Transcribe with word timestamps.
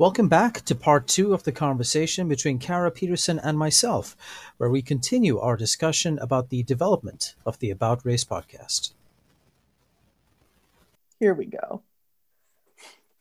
Welcome 0.00 0.28
back 0.28 0.62
to 0.64 0.74
part 0.74 1.06
two 1.08 1.34
of 1.34 1.42
the 1.42 1.52
conversation 1.52 2.26
between 2.26 2.58
Kara 2.58 2.90
Peterson 2.90 3.38
and 3.38 3.58
myself, 3.58 4.16
where 4.56 4.70
we 4.70 4.80
continue 4.80 5.38
our 5.38 5.58
discussion 5.58 6.18
about 6.20 6.48
the 6.48 6.62
development 6.62 7.34
of 7.44 7.58
the 7.58 7.68
About 7.68 8.02
Race 8.02 8.24
podcast. 8.24 8.92
Here 11.18 11.34
we 11.34 11.44
go. 11.44 11.82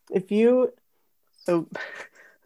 If 0.09 0.31
you, 0.31 0.71
so, 1.43 1.67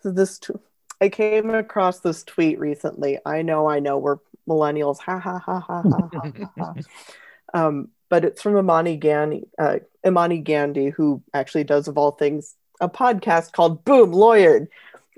so 0.01 0.09
this, 0.09 0.39
t- 0.39 0.55
I 0.99 1.09
came 1.09 1.51
across 1.51 1.99
this 1.99 2.23
tweet 2.23 2.57
recently. 2.57 3.19
I 3.27 3.43
know, 3.43 3.69
I 3.69 3.81
know, 3.81 3.99
we're 3.99 4.17
millennials. 4.49 4.97
Ha 5.01 5.19
ha 5.19 5.37
ha 5.37 5.59
ha 5.59 5.83
ha 5.83 6.09
ha. 6.11 6.47
ha. 6.57 6.73
Um, 7.53 7.89
but 8.09 8.25
it's 8.25 8.41
from 8.41 8.57
Imani 8.57 8.97
Gandhi, 8.97 9.43
uh, 9.59 9.77
Imani 10.03 10.39
Gandy, 10.39 10.89
who 10.89 11.21
actually 11.35 11.65
does, 11.65 11.87
of 11.87 11.99
all 11.99 12.09
things, 12.09 12.55
a 12.81 12.89
podcast 12.89 13.51
called 13.51 13.83
Boom 13.85 14.11
Lawyered, 14.11 14.67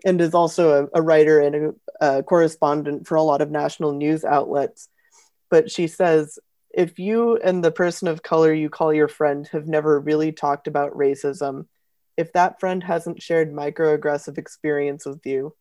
and 0.05 0.21
is 0.21 0.33
also 0.33 0.83
a, 0.93 0.99
a 0.99 1.01
writer 1.01 1.39
and 1.39 1.55
a, 2.01 2.17
a 2.17 2.23
correspondent 2.23 3.07
for 3.07 3.15
a 3.15 3.23
lot 3.23 3.41
of 3.41 3.51
national 3.51 3.93
news 3.93 4.23
outlets. 4.23 4.89
But 5.49 5.71
she 5.71 5.87
says, 5.87 6.39
if 6.73 6.99
you 6.99 7.37
and 7.37 7.63
the 7.63 7.71
person 7.71 8.07
of 8.07 8.21
color 8.21 8.53
you 8.53 8.69
call 8.69 8.93
your 8.93 9.07
friend 9.07 9.47
have 9.53 9.67
never 9.67 9.99
really 9.99 10.31
talked 10.31 10.67
about 10.67 10.97
racism, 10.97 11.67
if 12.17 12.33
that 12.33 12.59
friend 12.59 12.83
hasn't 12.83 13.21
shared 13.21 13.53
microaggressive 13.53 14.37
experience 14.37 15.05
with 15.05 15.25
you 15.25 15.55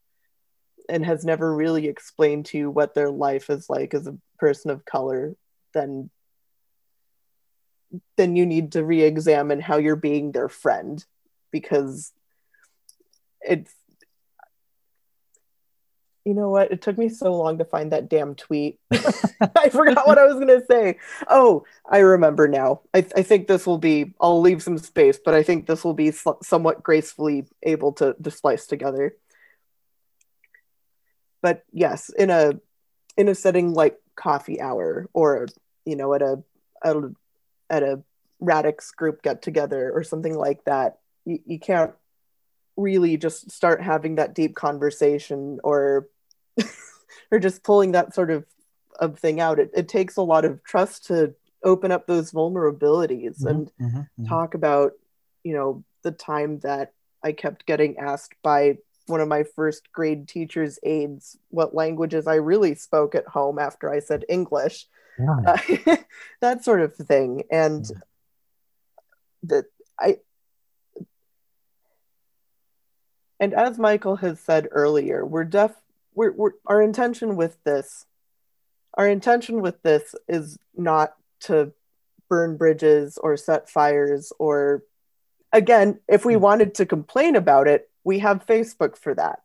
and 0.89 1.05
has 1.05 1.25
never 1.25 1.55
really 1.55 1.87
explained 1.87 2.47
to 2.47 2.59
you 2.59 2.71
what 2.71 2.95
their 2.95 3.11
life 3.11 3.49
is 3.49 3.71
like 3.71 3.95
as 3.95 4.07
a 4.07 4.19
person 4.39 4.71
of 4.71 4.85
color, 4.85 5.35
then 5.73 6.11
then 8.17 8.35
you 8.35 8.45
need 8.45 8.73
to 8.73 8.85
re-examine 8.85 9.61
how 9.61 9.77
you're 9.77 9.95
being 9.95 10.33
their 10.33 10.49
friend 10.49 11.05
because 11.55 12.13
it's 13.41 13.73
you 16.25 16.33
know 16.33 16.49
what? 16.49 16.73
It 16.73 16.81
took 16.81 16.97
me 16.97 17.11
so 17.11 17.35
long 17.35 17.59
to 17.59 17.67
find 17.67 17.93
that 17.93 18.09
damn 18.09 18.35
tweet. 18.35 18.81
I 18.91 19.69
forgot 19.69 20.07
what 20.07 20.19
I 20.19 20.25
was 20.25 20.37
going 20.37 20.49
to 20.49 20.65
say. 20.69 20.99
Oh, 21.29 21.65
I 21.87 21.99
remember 21.99 22.49
now. 22.49 22.81
I, 22.95 23.03
th- 23.03 23.13
I, 23.15 23.23
think 23.23 23.47
this 23.47 23.67
will 23.67 23.77
be, 23.77 24.15
I'll 24.19 24.41
leave 24.41 24.63
some 24.63 24.79
space, 24.79 25.21
but 25.23 25.35
I 25.35 25.43
think 25.43 25.67
this 25.67 25.85
will 25.85 25.93
be 25.93 26.13
sl- 26.13 26.41
somewhat 26.43 26.83
gracefully 26.83 27.45
able 27.63 27.93
to, 27.95 28.17
to 28.23 28.31
splice 28.31 28.67
together. 28.67 29.15
But 31.43 31.63
yes, 31.73 32.09
in 32.09 32.31
a 32.31 32.55
in 33.19 33.29
a 33.29 33.35
setting 33.35 33.75
like 33.75 33.99
coffee 34.17 34.63
hour 34.63 35.11
or 35.13 35.47
you 35.85 35.95
know 35.95 36.15
at 36.15 36.23
a, 36.23 36.43
a 36.83 37.11
at 37.69 37.83
a 37.83 38.03
radix 38.41 38.93
group 38.93 39.23
get 39.23 39.43
together 39.43 39.93
or 39.93 40.03
something 40.03 40.35
like 40.35 40.65
that 40.65 41.01
you, 41.25 41.39
you 41.45 41.59
can't 41.59 41.93
really 42.77 43.17
just 43.17 43.51
start 43.51 43.81
having 43.81 44.17
that 44.17 44.35
deep 44.35 44.55
conversation 44.55 45.61
or 45.63 46.09
or 47.31 47.39
just 47.39 47.63
pulling 47.63 47.93
that 47.93 48.15
sort 48.15 48.31
of 48.31 48.45
of 49.01 49.19
thing 49.19 49.41
out 49.41 49.59
it, 49.59 49.71
it 49.75 49.89
takes 49.89 50.17
a 50.17 50.23
lot 50.23 50.45
of 50.45 50.63
trust 50.63 51.07
to 51.07 51.35
open 51.63 51.91
up 51.91 52.07
those 52.07 52.33
vulnerabilities 52.33 53.39
mm-hmm, 53.39 53.47
and 53.49 53.73
mm-hmm, 53.81 53.99
mm-hmm. 53.99 54.27
talk 54.27 54.55
about 54.55 54.93
you 55.43 55.53
know 55.53 55.85
the 56.03 56.13
time 56.13 56.59
that 56.61 56.93
i 57.23 57.33
kept 57.33 57.67
getting 57.67 57.99
asked 57.99 58.35
by 58.43 58.77
one 59.07 59.21
of 59.21 59.29
my 59.29 59.43
first 59.43 59.93
grade 59.93 60.29
teachers 60.29 60.79
aides 60.85 61.37
what 61.49 61.75
languages 61.75 62.27
i 62.27 62.35
really 62.35 62.75
spoke 62.75 63.15
at 63.15 63.27
home 63.27 63.59
after 63.59 63.93
i 63.93 63.99
said 63.99 64.25
english 64.29 64.87
yeah. 65.19 65.57
uh, 65.87 65.97
that 66.41 66.65
sort 66.65 66.81
of 66.81 66.95
thing 66.95 67.43
and 67.51 67.87
yeah. 67.91 67.99
that 69.43 69.65
i 69.99 70.19
and 73.45 73.53
as 73.53 73.79
Michael 73.79 74.17
has 74.17 74.41
said 74.41 74.69
earlier, 74.71 75.23
we're 75.23 75.45
deaf. 75.45 75.75
We're, 76.15 76.33
we're 76.33 76.53
our 76.65 76.81
intention 76.81 77.37
with 77.37 77.63
this. 77.63 78.07
Our 78.95 79.07
intention 79.07 79.61
with 79.61 79.83
this 79.83 80.15
is 80.27 80.59
not 80.75 81.15
to 81.41 81.75
burn 82.31 82.57
bridges 82.57 83.19
or 83.19 83.37
set 83.37 83.69
fires 83.69 84.33
or 84.39 84.83
again 85.53 86.01
if 86.09 86.25
we 86.25 86.33
hmm. 86.33 86.41
wanted 86.41 86.75
to 86.77 86.87
complain 86.87 87.37
about 87.37 87.69
it 87.69 87.91
we 88.03 88.21
have 88.21 88.47
facebook 88.47 88.97
for 88.97 89.15
that 89.15 89.43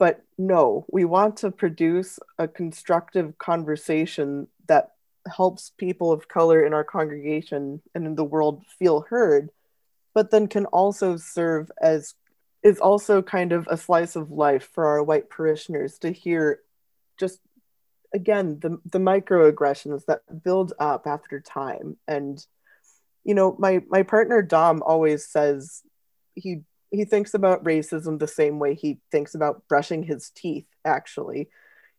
but 0.00 0.24
no 0.36 0.84
we 0.90 1.04
want 1.04 1.36
to 1.36 1.52
produce 1.52 2.18
a 2.38 2.48
constructive 2.48 3.38
conversation 3.38 4.48
that 4.66 4.94
helps 5.32 5.70
people 5.78 6.10
of 6.10 6.26
color 6.26 6.66
in 6.66 6.74
our 6.74 6.82
congregation 6.82 7.80
and 7.94 8.04
in 8.04 8.16
the 8.16 8.24
world 8.24 8.64
feel 8.80 9.02
heard 9.02 9.48
but 10.12 10.32
then 10.32 10.48
can 10.48 10.66
also 10.66 11.16
serve 11.16 11.70
as 11.80 12.14
is 12.62 12.78
also 12.78 13.22
kind 13.22 13.52
of 13.52 13.66
a 13.68 13.76
slice 13.76 14.16
of 14.16 14.30
life 14.30 14.68
for 14.72 14.86
our 14.86 15.02
white 15.02 15.30
parishioners 15.30 15.98
to 15.98 16.10
hear 16.10 16.60
just 17.18 17.40
again 18.12 18.58
the 18.60 18.78
the 18.84 18.98
microaggressions 18.98 20.04
that 20.06 20.20
build 20.42 20.72
up 20.78 21.06
after 21.06 21.40
time. 21.40 21.96
And 22.06 22.44
you 23.24 23.34
know 23.34 23.56
my 23.58 23.82
my 23.88 24.02
partner 24.02 24.42
dom 24.42 24.82
always 24.84 25.26
says 25.26 25.82
he 26.34 26.62
he 26.90 27.04
thinks 27.04 27.34
about 27.34 27.64
racism 27.64 28.18
the 28.18 28.26
same 28.26 28.58
way 28.58 28.74
he 28.74 28.98
thinks 29.12 29.34
about 29.34 29.68
brushing 29.68 30.02
his 30.02 30.30
teeth 30.30 30.66
actually. 30.84 31.48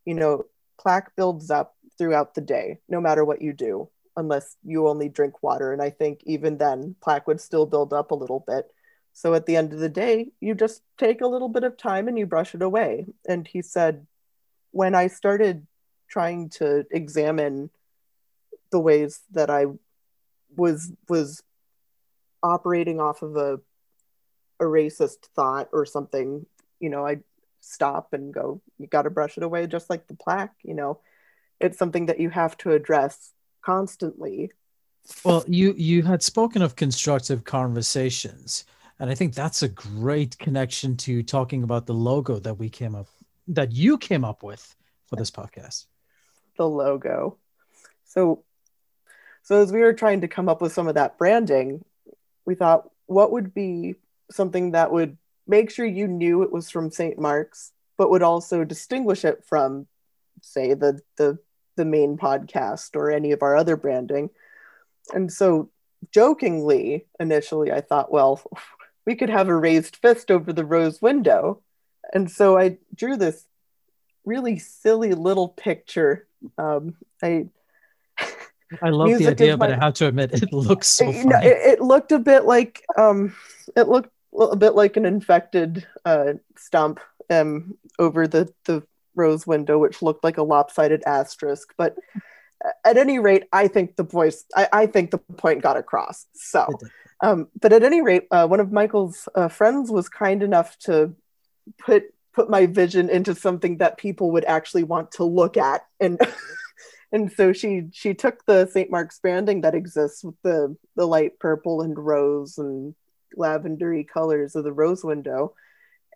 You 0.06 0.16
know 0.16 0.46
plaque 0.80 1.16
builds 1.16 1.52
up 1.52 1.76
throughout 1.98 2.34
the 2.34 2.42
day 2.42 2.80
no 2.88 3.02
matter 3.02 3.24
what 3.26 3.42
you 3.42 3.54
do 3.54 3.90
unless 4.16 4.58
you 4.64 4.88
only 4.88 5.08
drink 5.08 5.42
water. 5.42 5.72
And 5.72 5.82
i 5.82 5.90
think 5.90 6.22
even 6.26 6.58
then 6.58 6.96
plaque 7.02 7.28
would 7.28 7.40
still 7.40 7.66
build 7.66 7.94
up 7.94 8.12
a 8.12 8.16
little 8.16 8.44
bit 8.46 8.70
so 9.20 9.34
at 9.34 9.46
the 9.46 9.58
end 9.58 9.74
of 9.74 9.80
the 9.80 9.90
day, 9.90 10.32
you 10.40 10.56
just 10.56 10.82
take 10.98 11.20
a 11.20 11.28
little 11.28 11.50
bit 11.50 11.66
of 11.66 11.76
time 11.76 12.08
and 12.08 12.18
you 12.18 12.26
brush 12.26 12.56
it 12.56 12.62
away. 12.62 13.06
And 13.28 13.46
he 13.46 13.62
said, 13.62 14.08
when 14.72 14.96
I 14.96 15.08
started 15.08 15.68
trying 16.08 16.48
to 16.52 16.86
examine 16.90 17.70
the 18.72 18.80
ways 18.80 19.20
that 19.32 19.50
I 19.50 19.66
was 20.56 20.94
was 21.10 21.44
operating 22.42 23.02
off 23.02 23.22
of 23.22 23.36
a 23.36 23.60
a 24.62 24.64
racist 24.64 25.28
thought 25.36 25.68
or 25.74 25.86
something, 25.86 26.46
you 26.80 26.90
know, 26.90 27.06
I 27.06 27.18
stop 27.60 28.14
and 28.14 28.34
go, 28.34 28.62
you 28.78 28.88
got 28.88 29.02
to 29.02 29.10
brush 29.10 29.36
it 29.36 29.44
away 29.44 29.68
just 29.68 29.90
like 29.90 30.08
the 30.08 30.16
plaque, 30.16 30.56
you 30.64 30.76
know. 30.76 31.02
It's 31.60 31.78
something 31.78 32.06
that 32.06 32.22
you 32.22 32.30
have 32.30 32.56
to 32.60 32.72
address 32.72 33.34
constantly. 33.66 34.54
Well, 35.26 35.44
you 35.46 35.74
you 35.74 36.04
had 36.04 36.24
spoken 36.24 36.62
of 36.62 36.78
constructive 36.78 37.44
conversations 37.44 38.64
and 39.00 39.10
I 39.10 39.16
think 39.16 39.34
that's 39.34 39.64
a 39.64 39.70
great 39.70 40.38
connection 40.38 40.98
to 40.98 41.24
talking 41.24 41.64
about 41.64 41.86
the 41.86 41.94
logo 41.94 42.40
that 42.40 42.56
we 42.56 42.70
came 42.70 42.96
up 42.96 43.08
that 43.48 43.72
you 43.72 43.98
came 43.98 44.24
up 44.24 44.44
with 44.44 44.76
for 45.08 45.16
this 45.16 45.32
podcast. 45.32 45.86
The 46.58 46.68
logo. 46.68 47.38
So 48.06 48.44
so 49.44 49.62
as 49.62 49.72
we 49.72 49.80
were 49.80 49.94
trying 49.94 50.22
to 50.22 50.28
come 50.28 50.50
up 50.50 50.62
with 50.62 50.74
some 50.74 50.88
of 50.88 50.96
that 50.96 51.18
branding, 51.18 51.84
we 52.46 52.56
thought 52.56 52.90
what 53.06 53.32
would 53.32 53.54
be 53.54 53.96
something 54.30 54.72
that 54.72 54.92
would 54.92 55.18
make 55.48 55.72
sure 55.72 55.86
you 55.86 56.08
knew 56.08 56.44
it 56.44 56.52
was 56.52 56.70
from 56.70 56.92
St. 56.92 57.18
Mark's, 57.18 57.72
but 57.98 58.12
would 58.12 58.22
also 58.22 58.64
distinguish 58.64 59.26
it 59.26 59.44
from, 59.46 59.88
say, 60.42 60.74
the 60.74 61.00
the 61.18 61.40
the 61.78 61.86
main 61.86 62.18
podcast 62.18 62.96
or 62.96 63.10
any 63.10 63.32
of 63.32 63.42
our 63.42 63.56
other 63.56 63.78
branding. 63.78 64.30
And 65.14 65.32
so 65.32 65.70
jokingly, 66.12 67.08
initially 67.20 67.72
I 67.72 67.82
thought, 67.82 68.12
well, 68.12 68.42
we 69.10 69.16
could 69.16 69.32
have 69.32 69.48
a 69.48 69.56
raised 69.56 69.96
fist 69.96 70.30
over 70.30 70.54
the 70.54 70.64
rose 70.64 71.02
window. 71.02 71.64
And 72.14 72.30
so 72.30 72.60
I 72.60 72.78
drew 72.94 73.18
this 73.18 73.44
really 74.24 74.60
silly 74.60 75.14
little 75.14 75.50
picture. 75.50 76.28
Um, 76.60 76.94
I 77.24 77.48
I 78.84 78.90
love 78.90 79.18
the 79.18 79.26
idea, 79.26 79.58
my, 79.58 79.66
but 79.66 79.74
I 79.74 79.84
have 79.84 79.96
to 79.96 80.06
admit 80.06 80.32
it 80.32 80.54
looks 80.54 80.88
so 80.88 81.06
funny. 81.06 81.18
You 81.18 81.26
know, 81.26 81.40
it, 81.40 81.58
it, 81.72 81.82
looked 81.82 82.12
a 82.12 82.20
bit 82.20 82.46
like 82.46 82.84
um, 83.00 83.36
it 83.76 83.88
looked 83.88 84.12
a 84.40 84.56
bit 84.56 84.76
like 84.76 84.96
an 84.96 85.08
infected 85.08 85.88
uh, 86.06 86.34
stump 86.56 87.00
um, 87.32 87.80
over 87.98 88.28
the 88.28 88.54
the 88.66 88.84
rose 89.16 89.48
window, 89.48 89.80
which 89.80 90.04
looked 90.04 90.24
like 90.24 90.38
a 90.38 90.44
lopsided 90.44 91.02
asterisk. 91.08 91.74
But 91.80 91.96
at 92.86 92.98
any 92.98 93.18
rate, 93.18 93.46
I 93.52 93.68
think 93.70 93.96
the 93.96 94.04
voice, 94.04 94.46
I, 94.56 94.68
I 94.72 94.86
think 94.86 95.10
the 95.10 95.18
point 95.18 95.64
got 95.64 95.78
across. 95.78 96.28
So 96.34 96.68
um, 97.22 97.48
but 97.60 97.74
at 97.74 97.84
any 97.84 98.02
rate, 98.02 98.28
uh, 98.32 98.48
one 98.48 98.60
of 98.60 98.72
Michael's 98.72 99.28
uh, 99.36 99.50
friends 99.50 99.92
was 99.92 100.08
kind 100.10 100.42
enough 100.44 100.78
to 100.80 101.16
put 101.78 102.04
put 102.34 102.50
my 102.50 102.66
vision 102.66 103.10
into 103.10 103.36
something 103.36 103.80
that 103.80 103.98
people 103.98 104.32
would 104.32 104.46
actually 104.46 104.84
want 104.84 105.12
to 105.14 105.24
look 105.24 105.58
at, 105.58 105.82
and 106.00 106.20
and 107.12 107.32
so 107.32 107.52
she 107.52 107.88
she 107.92 108.14
took 108.14 108.46
the 108.46 108.68
St. 108.68 108.90
Mark's 108.90 109.20
branding 109.20 109.62
that 109.62 109.76
exists 109.76 110.24
with 110.24 110.36
the 110.44 110.76
the 110.96 111.06
light 111.06 111.40
purple 111.40 111.82
and 111.82 111.98
rose 111.98 112.58
and 112.58 112.96
lavendery 113.38 114.08
colors 114.08 114.56
of 114.56 114.64
the 114.64 114.74
rose 114.74 115.04
window, 115.04 115.54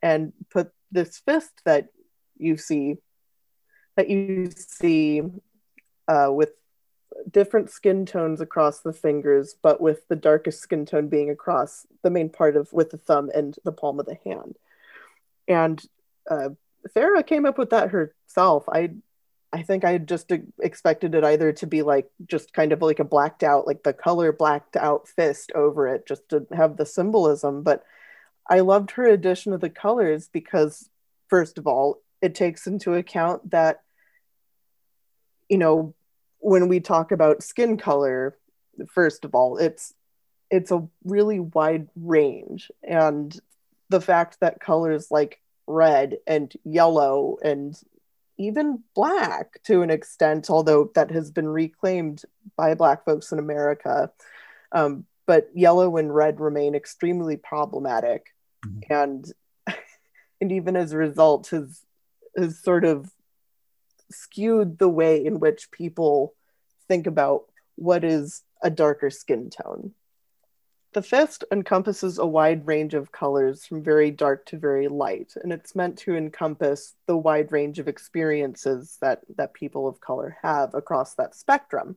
and 0.01 0.31
put 0.51 0.71
this 0.91 1.17
fist 1.25 1.51
that 1.65 1.87
you 2.37 2.55
see 2.55 2.95
that 3.97 4.09
you 4.09 4.49
see 4.51 5.21
uh, 6.07 6.29
with 6.29 6.49
different 7.29 7.69
skin 7.69 8.05
tones 8.05 8.41
across 8.41 8.81
the 8.81 8.93
fingers, 8.93 9.55
but 9.61 9.79
with 9.79 10.07
the 10.07 10.15
darkest 10.15 10.61
skin 10.61 10.85
tone 10.85 11.07
being 11.07 11.29
across 11.29 11.85
the 12.01 12.09
main 12.09 12.29
part 12.29 12.55
of 12.55 12.71
with 12.73 12.89
the 12.89 12.97
thumb 12.97 13.29
and 13.33 13.57
the 13.63 13.71
palm 13.71 13.99
of 13.99 14.05
the 14.05 14.17
hand. 14.25 14.57
and 15.47 15.83
uh, 16.29 16.49
Farah 16.95 17.25
came 17.25 17.45
up 17.45 17.57
with 17.57 17.69
that 17.69 17.89
herself. 17.91 18.65
I 18.69 18.91
I 19.51 19.61
think 19.61 19.85
I 19.85 19.99
just 19.99 20.31
expected 20.59 21.13
it 21.13 21.23
either 21.23 21.51
to 21.53 21.67
be 21.67 21.83
like 21.83 22.09
just 22.25 22.53
kind 22.53 22.71
of 22.73 22.81
like 22.81 22.99
a 22.99 23.03
blacked 23.03 23.43
out, 23.43 23.67
like 23.67 23.83
the 23.83 23.93
color 23.93 24.31
blacked 24.31 24.75
out 24.75 25.07
fist 25.07 25.51
over 25.53 25.87
it, 25.87 26.07
just 26.07 26.27
to 26.29 26.47
have 26.51 26.75
the 26.75 26.87
symbolism. 26.87 27.61
But 27.61 27.83
I 28.49 28.61
loved 28.61 28.91
her 28.91 29.05
addition 29.05 29.53
of 29.53 29.61
the 29.61 29.69
colors 29.69 30.27
because, 30.27 30.89
first 31.29 31.59
of 31.59 31.67
all, 31.67 32.01
it 32.19 32.33
takes 32.33 32.65
into 32.65 32.95
account 32.95 33.51
that, 33.51 33.83
you 35.49 35.59
know, 35.59 35.93
when 36.43 36.67
we 36.67 36.79
talk 36.79 37.11
about 37.11 37.41
skin 37.41 37.77
color, 37.77 38.37
first 38.89 39.25
of 39.25 39.33
all, 39.33 39.57
it's 39.57 39.93
it's 40.51 40.71
a 40.71 40.87
really 41.03 41.39
wide 41.39 41.87
range, 41.95 42.69
and 42.83 43.35
the 43.89 44.01
fact 44.01 44.39
that 44.41 44.59
colors 44.59 45.09
like 45.09 45.39
red 45.65 46.17
and 46.27 46.53
yellow 46.63 47.37
and 47.43 47.79
even 48.37 48.83
black 48.93 49.61
to 49.63 49.81
an 49.81 49.89
extent, 49.89 50.49
although 50.49 50.91
that 50.95 51.11
has 51.11 51.31
been 51.31 51.47
reclaimed 51.47 52.23
by 52.57 52.73
Black 52.73 53.05
folks 53.05 53.31
in 53.31 53.39
America. 53.39 54.11
Um, 54.71 55.05
but 55.25 55.49
yellow 55.53 55.97
and 55.97 56.13
red 56.13 56.39
remain 56.39 56.75
extremely 56.75 57.37
problematic, 57.37 58.35
mm-hmm. 58.65 58.93
and 58.93 59.31
and 60.41 60.51
even 60.51 60.75
as 60.75 60.91
a 60.91 60.97
result, 60.97 61.47
has 61.47 61.81
has 62.35 62.61
sort 62.61 62.83
of 62.83 63.09
skewed 64.13 64.77
the 64.77 64.89
way 64.89 65.23
in 65.25 65.39
which 65.39 65.71
people 65.71 66.33
think 66.87 67.07
about 67.07 67.45
what 67.75 68.03
is 68.03 68.43
a 68.61 68.69
darker 68.69 69.09
skin 69.09 69.49
tone. 69.49 69.93
The 70.93 71.01
fist 71.01 71.43
encompasses 71.51 72.19
a 72.19 72.25
wide 72.25 72.67
range 72.67 72.93
of 72.93 73.11
colors 73.11 73.65
from 73.65 73.83
very 73.83 74.11
dark 74.11 74.45
to 74.47 74.59
very 74.59 74.87
light, 74.87 75.33
and 75.41 75.51
it's 75.51 75.75
meant 75.75 75.97
to 75.99 76.15
encompass 76.15 76.93
the 77.07 77.17
wide 77.17 77.51
range 77.51 77.79
of 77.79 77.87
experiences 77.87 78.97
that, 79.01 79.21
that 79.37 79.55
people 79.55 79.87
of 79.87 79.99
color 79.99 80.37
have 80.43 80.75
across 80.75 81.15
that 81.15 81.35
spectrum. 81.35 81.95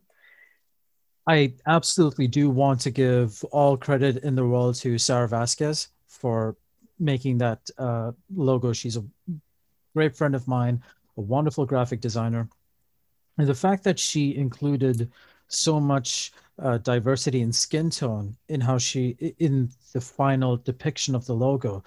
I 1.26 1.54
absolutely 1.66 2.26
do 2.26 2.48
want 2.48 2.80
to 2.82 2.90
give 2.90 3.44
all 3.52 3.76
credit 3.76 4.18
in 4.24 4.34
the 4.34 4.46
world 4.46 4.76
to 4.76 4.96
Sarah 4.96 5.28
Vasquez 5.28 5.88
for 6.06 6.56
making 6.98 7.38
that 7.38 7.68
uh, 7.76 8.12
logo. 8.34 8.72
She's 8.72 8.96
a 8.96 9.04
great 9.94 10.16
friend 10.16 10.34
of 10.34 10.48
mine, 10.48 10.82
a 11.16 11.20
wonderful 11.20 11.66
graphic 11.66 12.00
designer. 12.00 12.48
And 13.38 13.46
the 13.46 13.54
fact 13.54 13.84
that 13.84 13.98
she 13.98 14.36
included 14.36 15.10
so 15.48 15.78
much 15.80 16.32
uh, 16.58 16.78
diversity 16.78 17.42
in 17.42 17.52
skin 17.52 17.90
tone 17.90 18.36
in 18.48 18.60
how 18.60 18.78
she 18.78 19.10
in 19.38 19.70
the 19.92 20.00
final 20.00 20.56
depiction 20.56 21.14
of 21.14 21.26
the 21.26 21.34
logo 21.34 21.84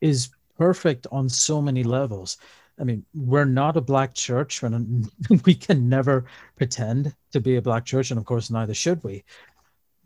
is 0.00 0.30
perfect 0.58 1.06
on 1.10 1.28
so 1.28 1.62
many 1.62 1.82
levels. 1.82 2.36
I 2.78 2.84
mean 2.84 3.04
we're 3.14 3.46
not 3.46 3.76
a 3.76 3.80
black 3.80 4.14
church. 4.14 4.62
And 4.62 5.10
we 5.46 5.54
can 5.54 5.88
never 5.88 6.26
pretend 6.56 7.14
to 7.32 7.40
be 7.40 7.56
a 7.56 7.62
black 7.62 7.84
church 7.84 8.10
and 8.10 8.18
of 8.18 8.26
course 8.26 8.50
neither 8.50 8.74
should 8.74 9.02
we. 9.02 9.24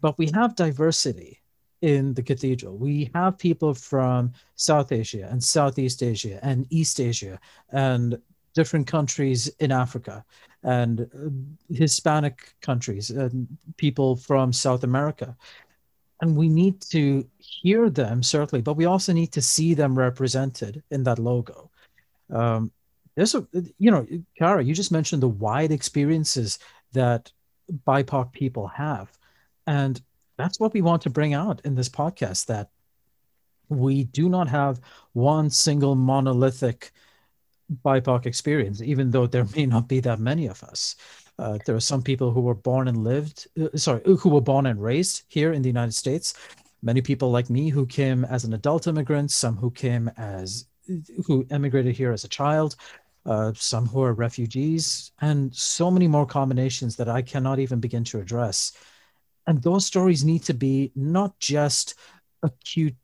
But 0.01 0.19
we 0.19 0.31
have 0.35 0.55
diversity 0.55 1.41
in 1.83 2.15
the 2.15 2.23
cathedral. 2.23 2.77
We 2.79 3.11
have 3.15 3.37
people 3.37 3.75
from 3.75 4.33
south 4.55 4.93
asia 4.93 5.29
and 5.31 5.43
southeast 5.43 6.03
asia 6.03 6.39
and 6.43 6.67
east 6.71 7.01
asia 7.01 7.39
and 7.71 8.19
different 8.55 8.87
countries 8.87 9.49
in 9.59 9.71
africa 9.73 10.25
and 10.65 11.03
uh, 11.03 11.75
Hispanic 11.75 12.55
countries 12.61 13.11
and 13.11 13.47
people 13.77 14.17
from 14.17 14.53
South 14.53 14.83
America. 14.83 15.37
And 16.21 16.37
we 16.37 16.49
need 16.49 16.81
to 16.91 17.29
hear 17.39 17.91
them, 17.91 18.23
certainly, 18.23 18.63
but 18.63 18.75
we 18.75 18.87
also 18.87 19.13
need 19.13 19.33
to 19.33 19.43
see 19.43 19.75
them 19.75 19.97
represented 19.97 20.83
in 20.91 21.03
that 21.05 21.19
logo. 21.19 21.71
Um, 22.31 22.73
there's 23.15 23.35
a, 23.35 23.47
you 23.79 23.91
know, 23.91 24.07
Kara, 24.39 24.65
you 24.65 24.75
just 24.75 24.91
mentioned 24.91 25.23
the 25.23 25.29
wide 25.29 25.71
experiences 25.71 26.59
that 26.93 27.31
BIPOC 27.87 28.33
people 28.33 28.67
have. 28.69 29.13
And 29.67 30.01
that's 30.37 30.59
what 30.59 30.73
we 30.73 30.83
want 30.83 31.03
to 31.03 31.11
bring 31.11 31.35
out 31.35 31.61
in 31.65 31.75
this 31.75 31.89
podcast 31.89 32.47
that 32.47 32.71
we 33.69 34.05
do 34.05 34.29
not 34.29 34.49
have 34.49 34.81
one 35.13 35.51
single 35.51 35.95
monolithic 35.95 36.93
BIPOC 37.85 38.27
experience, 38.27 38.83
even 38.83 39.11
though 39.11 39.27
there 39.27 39.47
may 39.57 39.67
not 39.67 39.89
be 39.89 40.01
that 40.01 40.21
many 40.21 40.47
of 40.47 40.63
us. 40.63 40.97
Uh, 41.39 41.59
there 41.67 41.75
are 41.75 41.81
some 41.81 42.03
people 42.03 42.31
who 42.31 42.41
were 42.41 42.55
born 42.55 42.89
and 42.89 43.03
lived, 43.03 43.49
uh, 43.61 43.77
sorry, 43.77 44.01
who 44.05 44.29
were 44.29 44.41
born 44.41 44.67
and 44.67 44.81
raised 44.81 45.23
here 45.29 45.53
in 45.53 45.63
the 45.63 45.69
United 45.69 45.95
States. 45.95 46.35
Many 46.83 47.01
people 47.01 47.31
like 47.31 47.51
me 47.51 47.71
who 47.71 47.87
came 47.87 48.25
as 48.25 48.45
an 48.45 48.53
adult 48.53 48.87
immigrant, 48.87 49.31
some 49.31 49.57
who 49.57 49.71
came 49.71 50.09
as, 50.17 50.67
who 51.27 51.47
emigrated 51.51 51.97
here 51.97 52.13
as 52.13 52.25
a 52.25 52.29
child, 52.29 52.77
uh, 53.27 53.53
some 53.55 53.87
who 53.87 54.03
are 54.03 54.13
refugees, 54.13 55.13
and 55.21 55.55
so 55.55 55.91
many 55.91 56.07
more 56.07 56.27
combinations 56.27 56.95
that 56.97 57.09
I 57.09 57.23
cannot 57.23 57.59
even 57.59 57.81
begin 57.81 58.05
to 58.05 58.21
address. 58.21 58.73
And 59.47 59.63
those 59.63 59.87
stories 59.87 60.25
need 60.25 60.43
to 60.45 60.55
be 60.55 60.93
not 60.95 61.39
just 61.39 61.95
acute 62.43 62.97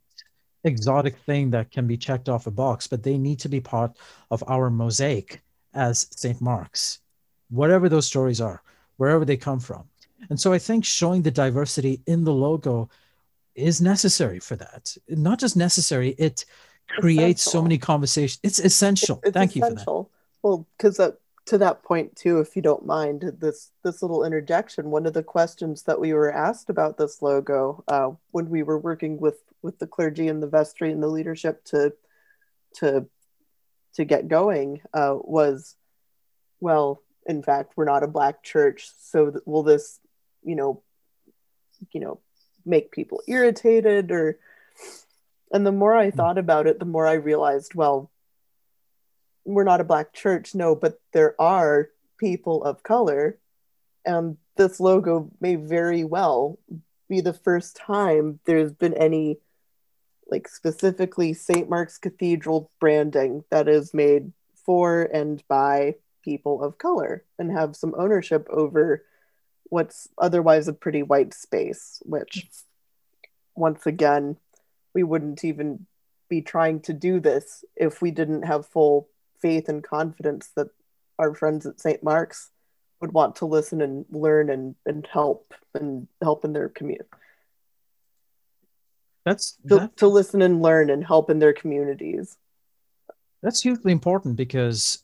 exotic 0.64 1.16
thing 1.16 1.50
that 1.50 1.70
can 1.70 1.86
be 1.86 1.96
checked 1.96 2.28
off 2.28 2.46
a 2.46 2.50
box, 2.50 2.86
but 2.86 3.02
they 3.02 3.18
need 3.18 3.38
to 3.40 3.48
be 3.48 3.60
part 3.60 3.96
of 4.30 4.44
our 4.46 4.70
mosaic 4.70 5.40
as 5.74 6.08
St. 6.10 6.40
Mark's, 6.40 7.00
whatever 7.48 7.88
those 7.88 8.06
stories 8.06 8.40
are, 8.40 8.62
wherever 8.96 9.24
they 9.24 9.36
come 9.36 9.60
from. 9.60 9.84
And 10.28 10.38
so 10.38 10.52
I 10.52 10.58
think 10.58 10.84
showing 10.84 11.22
the 11.22 11.30
diversity 11.30 12.02
in 12.06 12.24
the 12.24 12.32
logo 12.32 12.90
is 13.54 13.80
necessary 13.80 14.38
for 14.38 14.56
that. 14.56 14.96
Not 15.08 15.38
just 15.40 15.56
necessary, 15.56 16.10
it 16.18 16.44
creates 16.98 17.42
essential. 17.42 17.60
so 17.60 17.62
many 17.62 17.78
conversations. 17.78 18.40
It's 18.42 18.58
essential. 18.58 19.20
It's 19.24 19.32
Thank 19.32 19.56
essential. 19.56 19.70
you 19.70 19.78
for 19.78 19.84
that. 19.84 20.06
Well, 20.42 20.66
because 20.76 21.00
to 21.46 21.58
that 21.58 21.82
point 21.82 22.14
too, 22.16 22.38
if 22.40 22.54
you 22.54 22.62
don't 22.62 22.86
mind 22.86 23.32
this 23.38 23.72
this 23.82 24.02
little 24.02 24.24
interjection, 24.24 24.90
one 24.90 25.06
of 25.06 25.14
the 25.14 25.22
questions 25.22 25.82
that 25.84 26.00
we 26.00 26.12
were 26.12 26.32
asked 26.32 26.70
about 26.70 26.96
this 26.96 27.22
logo 27.22 27.82
uh, 27.88 28.10
when 28.30 28.48
we 28.50 28.62
were 28.62 28.78
working 28.78 29.18
with 29.18 29.42
with 29.62 29.78
the 29.78 29.86
clergy 29.86 30.28
and 30.28 30.42
the 30.42 30.48
vestry 30.48 30.90
and 30.92 31.02
the 31.02 31.08
leadership 31.08 31.64
to 31.64 31.92
to 32.76 33.06
to 33.94 34.04
get 34.04 34.28
going 34.28 34.80
uh, 34.94 35.16
was, 35.16 35.74
well, 36.60 37.02
in 37.26 37.42
fact, 37.42 37.72
we're 37.76 37.84
not 37.84 38.04
a 38.04 38.08
black 38.08 38.42
church, 38.42 38.90
so 39.00 39.30
th- 39.30 39.42
will 39.46 39.64
this, 39.64 39.98
you 40.44 40.54
know, 40.54 40.82
you 41.92 42.00
know, 42.00 42.20
make 42.64 42.92
people 42.92 43.22
irritated 43.26 44.10
or? 44.10 44.38
And 45.52 45.66
the 45.66 45.72
more 45.72 45.96
I 45.96 46.10
hmm. 46.10 46.16
thought 46.16 46.38
about 46.38 46.68
it, 46.68 46.78
the 46.78 46.84
more 46.84 47.06
I 47.06 47.14
realized, 47.14 47.74
well, 47.74 48.10
we're 49.44 49.64
not 49.64 49.81
a 49.81 49.84
black 49.84 50.12
church, 50.12 50.55
no, 50.55 50.76
but 50.76 51.00
there 51.12 51.34
are 51.40 51.88
people 52.19 52.62
of 52.62 52.82
color, 52.82 53.38
and 54.05 54.36
this 54.56 54.79
logo 54.79 55.31
may 55.40 55.56
very 55.56 56.05
well 56.05 56.58
be 57.08 57.20
the 57.20 57.32
first 57.32 57.76
time 57.76 58.38
there's 58.44 58.72
been 58.72 58.94
any 58.94 59.38
like 60.31 60.49
specifically 60.49 61.32
St. 61.32 61.69
Mark's 61.69 61.99
Cathedral 61.99 62.70
branding 62.81 63.44
that 63.51 63.69
is 63.69 63.93
made 63.93 64.32
for 64.65 65.03
and 65.03 65.43
by 65.49 65.96
people 66.22 66.63
of 66.63 66.79
color 66.79 67.25
and 67.39 67.51
have 67.51 67.77
some 67.77 67.94
ownership 67.96 68.46
over 68.51 69.05
what's 69.65 70.08
otherwise 70.19 70.69
a 70.69 70.72
pretty 70.72 71.03
white 71.03 71.32
space, 71.32 72.03
which 72.05 72.46
once 73.55 73.87
again, 73.87 74.37
we 74.94 75.03
wouldn't 75.03 75.44
even 75.44 75.87
be 76.29 76.43
trying 76.43 76.81
to 76.81 76.93
do 76.93 77.20
this 77.20 77.65
if 77.77 78.01
we 78.01 78.10
didn't 78.10 78.43
have 78.43 78.67
full 78.67 79.08
faith 79.41 79.69
and 79.69 79.82
confidence 79.82 80.51
that 80.56 80.69
our 81.19 81.34
friends 81.34 81.67
at 81.67 81.81
St. 81.81 82.03
Mark's 82.03 82.51
would 83.01 83.13
want 83.13 83.37
to 83.37 83.46
listen 83.46 83.81
and 83.81 84.05
learn 84.10 84.51
and, 84.51 84.75
and 84.87 85.06
help 85.10 85.55
and 85.75 86.06
help 86.22 86.44
in 86.44 86.53
their 86.53 86.69
community. 86.69 87.08
That's 89.24 89.58
to, 89.69 89.77
that, 89.77 89.96
to 89.98 90.06
listen 90.06 90.43
and 90.43 90.62
learn 90.62 90.91
and 90.91 91.05
help 91.05 91.31
in 91.31 91.39
their 91.39 91.53
communities. 91.53 92.39
That's 93.43 93.62
hugely 93.62 93.93
important 93.93 94.36
because 94.36 95.03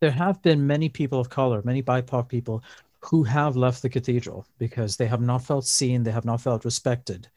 there 0.00 0.10
have 0.10 0.42
been 0.42 0.66
many 0.66 0.88
people 0.88 1.20
of 1.20 1.28
color, 1.28 1.62
many 1.64 1.82
BIPOC 1.82 2.28
people 2.28 2.62
who 3.00 3.22
have 3.22 3.56
left 3.56 3.82
the 3.82 3.88
cathedral 3.88 4.46
because 4.58 4.96
they 4.96 5.06
have 5.06 5.20
not 5.20 5.44
felt 5.44 5.66
seen, 5.66 6.02
they 6.02 6.10
have 6.10 6.24
not 6.24 6.40
felt 6.40 6.64
respected. 6.64 7.28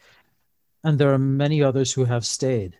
And 0.83 0.97
there 0.97 1.13
are 1.13 1.19
many 1.19 1.61
others 1.61 1.93
who 1.93 2.05
have 2.05 2.25
stayed 2.25 2.77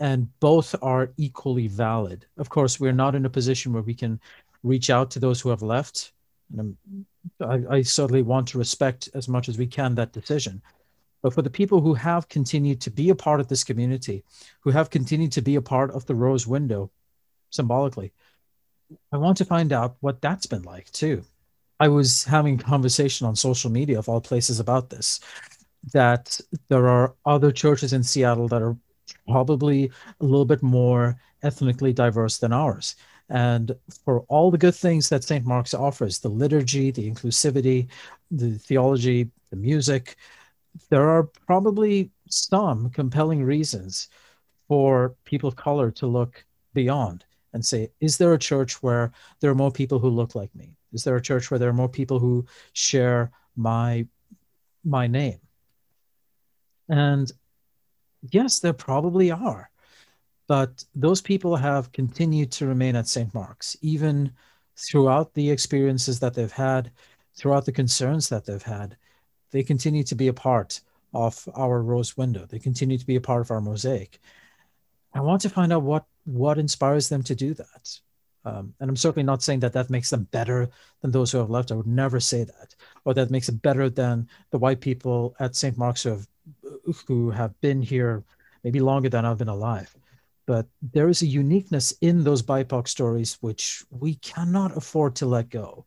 and 0.00 0.28
both 0.40 0.74
are 0.82 1.12
equally 1.16 1.68
valid. 1.68 2.26
Of 2.36 2.48
course, 2.48 2.80
we're 2.80 2.92
not 2.92 3.14
in 3.14 3.26
a 3.26 3.30
position 3.30 3.72
where 3.72 3.82
we 3.82 3.94
can 3.94 4.20
reach 4.62 4.90
out 4.90 5.10
to 5.12 5.20
those 5.20 5.40
who 5.40 5.50
have 5.50 5.62
left. 5.62 6.12
And 6.56 6.76
I, 7.40 7.62
I 7.70 7.82
certainly 7.82 8.22
want 8.22 8.48
to 8.48 8.58
respect 8.58 9.08
as 9.14 9.28
much 9.28 9.48
as 9.48 9.56
we 9.56 9.66
can 9.66 9.94
that 9.94 10.12
decision. 10.12 10.60
But 11.24 11.32
for 11.32 11.40
the 11.40 11.48
people 11.48 11.80
who 11.80 11.94
have 11.94 12.28
continued 12.28 12.82
to 12.82 12.90
be 12.90 13.08
a 13.08 13.14
part 13.14 13.40
of 13.40 13.48
this 13.48 13.64
community, 13.64 14.24
who 14.60 14.70
have 14.72 14.90
continued 14.90 15.32
to 15.32 15.40
be 15.40 15.54
a 15.54 15.62
part 15.62 15.90
of 15.92 16.04
the 16.04 16.14
rose 16.14 16.46
window 16.46 16.90
symbolically, 17.48 18.12
I 19.10 19.16
want 19.16 19.38
to 19.38 19.46
find 19.46 19.72
out 19.72 19.96
what 20.00 20.20
that's 20.20 20.44
been 20.44 20.64
like 20.64 20.90
too. 20.90 21.24
I 21.80 21.88
was 21.88 22.24
having 22.24 22.58
conversation 22.58 23.26
on 23.26 23.36
social 23.36 23.70
media 23.70 23.98
of 23.98 24.06
all 24.06 24.20
places 24.20 24.60
about 24.60 24.90
this, 24.90 25.18
that 25.94 26.38
there 26.68 26.88
are 26.88 27.14
other 27.24 27.50
churches 27.50 27.94
in 27.94 28.02
Seattle 28.02 28.48
that 28.48 28.60
are 28.60 28.76
probably 29.26 29.90
a 30.20 30.24
little 30.24 30.44
bit 30.44 30.62
more 30.62 31.16
ethnically 31.42 31.94
diverse 31.94 32.36
than 32.36 32.52
ours. 32.52 32.96
And 33.30 33.74
for 34.04 34.26
all 34.28 34.50
the 34.50 34.58
good 34.58 34.74
things 34.74 35.08
that 35.08 35.24
St. 35.24 35.46
Mark's 35.46 35.72
offers 35.72 36.18
the 36.18 36.28
liturgy, 36.28 36.90
the 36.90 37.10
inclusivity, 37.10 37.88
the 38.30 38.58
theology, 38.58 39.30
the 39.48 39.56
music 39.56 40.16
there 40.90 41.08
are 41.08 41.24
probably 41.46 42.10
some 42.28 42.90
compelling 42.90 43.42
reasons 43.42 44.08
for 44.68 45.14
people 45.24 45.48
of 45.48 45.56
color 45.56 45.90
to 45.92 46.06
look 46.06 46.44
beyond 46.72 47.24
and 47.52 47.64
say, 47.64 47.90
is 48.00 48.18
there 48.18 48.32
a 48.34 48.38
church 48.38 48.82
where 48.82 49.12
there 49.40 49.50
are 49.50 49.54
more 49.54 49.70
people 49.70 49.98
who 49.98 50.08
look 50.08 50.34
like 50.34 50.54
me? 50.54 50.76
Is 50.92 51.04
there 51.04 51.16
a 51.16 51.22
church 51.22 51.50
where 51.50 51.58
there 51.58 51.68
are 51.68 51.74
more 51.74 51.88
people 51.88 52.18
who 52.18 52.46
share 52.72 53.30
my 53.56 54.06
my 54.84 55.06
name? 55.06 55.40
And 56.88 57.30
yes, 58.30 58.58
there 58.60 58.72
probably 58.72 59.30
are. 59.30 59.70
But 60.46 60.84
those 60.94 61.22
people 61.22 61.56
have 61.56 61.92
continued 61.92 62.52
to 62.52 62.66
remain 62.66 62.96
at 62.96 63.08
St. 63.08 63.32
Mark's, 63.32 63.76
even 63.80 64.32
throughout 64.76 65.32
the 65.32 65.50
experiences 65.50 66.20
that 66.20 66.34
they've 66.34 66.52
had, 66.52 66.90
throughout 67.34 67.64
the 67.64 67.72
concerns 67.72 68.28
that 68.28 68.44
they've 68.44 68.62
had. 68.62 68.96
They 69.54 69.62
continue 69.62 70.02
to 70.02 70.16
be 70.16 70.26
a 70.26 70.32
part 70.32 70.80
of 71.14 71.48
our 71.54 71.80
rose 71.80 72.16
window. 72.16 72.44
They 72.44 72.58
continue 72.58 72.98
to 72.98 73.06
be 73.06 73.14
a 73.14 73.20
part 73.20 73.40
of 73.40 73.52
our 73.52 73.60
mosaic. 73.60 74.18
I 75.14 75.20
want 75.20 75.42
to 75.42 75.48
find 75.48 75.72
out 75.72 75.84
what 75.84 76.06
what 76.24 76.58
inspires 76.58 77.08
them 77.08 77.22
to 77.22 77.36
do 77.36 77.54
that. 77.54 78.00
Um, 78.44 78.74
and 78.80 78.90
I'm 78.90 78.96
certainly 78.96 79.22
not 79.22 79.44
saying 79.44 79.60
that 79.60 79.72
that 79.74 79.90
makes 79.90 80.10
them 80.10 80.24
better 80.32 80.70
than 81.02 81.12
those 81.12 81.30
who 81.30 81.38
have 81.38 81.50
left. 81.50 81.70
I 81.70 81.76
would 81.76 81.86
never 81.86 82.18
say 82.18 82.42
that, 82.42 82.74
or 83.04 83.14
that 83.14 83.30
makes 83.30 83.48
it 83.48 83.62
better 83.62 83.88
than 83.88 84.28
the 84.50 84.58
white 84.58 84.80
people 84.80 85.36
at 85.38 85.54
St. 85.54 85.78
Mark's 85.78 86.02
who 86.02 86.10
have 86.10 86.26
who 87.06 87.30
have 87.30 87.58
been 87.60 87.80
here 87.80 88.24
maybe 88.64 88.80
longer 88.80 89.08
than 89.08 89.24
I've 89.24 89.38
been 89.38 89.46
alive. 89.46 89.94
But 90.46 90.66
there 90.82 91.08
is 91.08 91.22
a 91.22 91.26
uniqueness 91.26 91.94
in 92.00 92.24
those 92.24 92.42
BIPOC 92.42 92.88
stories 92.88 93.38
which 93.40 93.84
we 93.90 94.16
cannot 94.16 94.76
afford 94.76 95.14
to 95.16 95.26
let 95.26 95.48
go. 95.48 95.86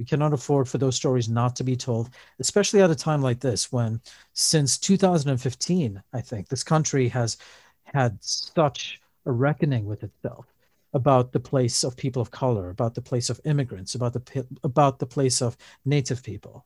We 0.00 0.06
cannot 0.06 0.32
afford 0.32 0.66
for 0.66 0.78
those 0.78 0.96
stories 0.96 1.28
not 1.28 1.54
to 1.56 1.62
be 1.62 1.76
told, 1.76 2.08
especially 2.38 2.80
at 2.80 2.90
a 2.90 2.94
time 2.94 3.20
like 3.20 3.38
this 3.38 3.70
when, 3.70 4.00
since 4.32 4.78
2015, 4.78 6.02
I 6.14 6.20
think 6.22 6.48
this 6.48 6.62
country 6.62 7.06
has 7.08 7.36
had 7.84 8.16
such 8.22 8.98
a 9.26 9.30
reckoning 9.30 9.84
with 9.84 10.02
itself 10.02 10.46
about 10.94 11.32
the 11.32 11.38
place 11.38 11.84
of 11.84 11.98
people 11.98 12.22
of 12.22 12.30
color, 12.30 12.70
about 12.70 12.94
the 12.94 13.02
place 13.02 13.28
of 13.28 13.42
immigrants, 13.44 13.94
about 13.94 14.14
the 14.14 14.46
about 14.64 14.98
the 15.00 15.06
place 15.06 15.42
of 15.42 15.58
native 15.84 16.22
people. 16.22 16.64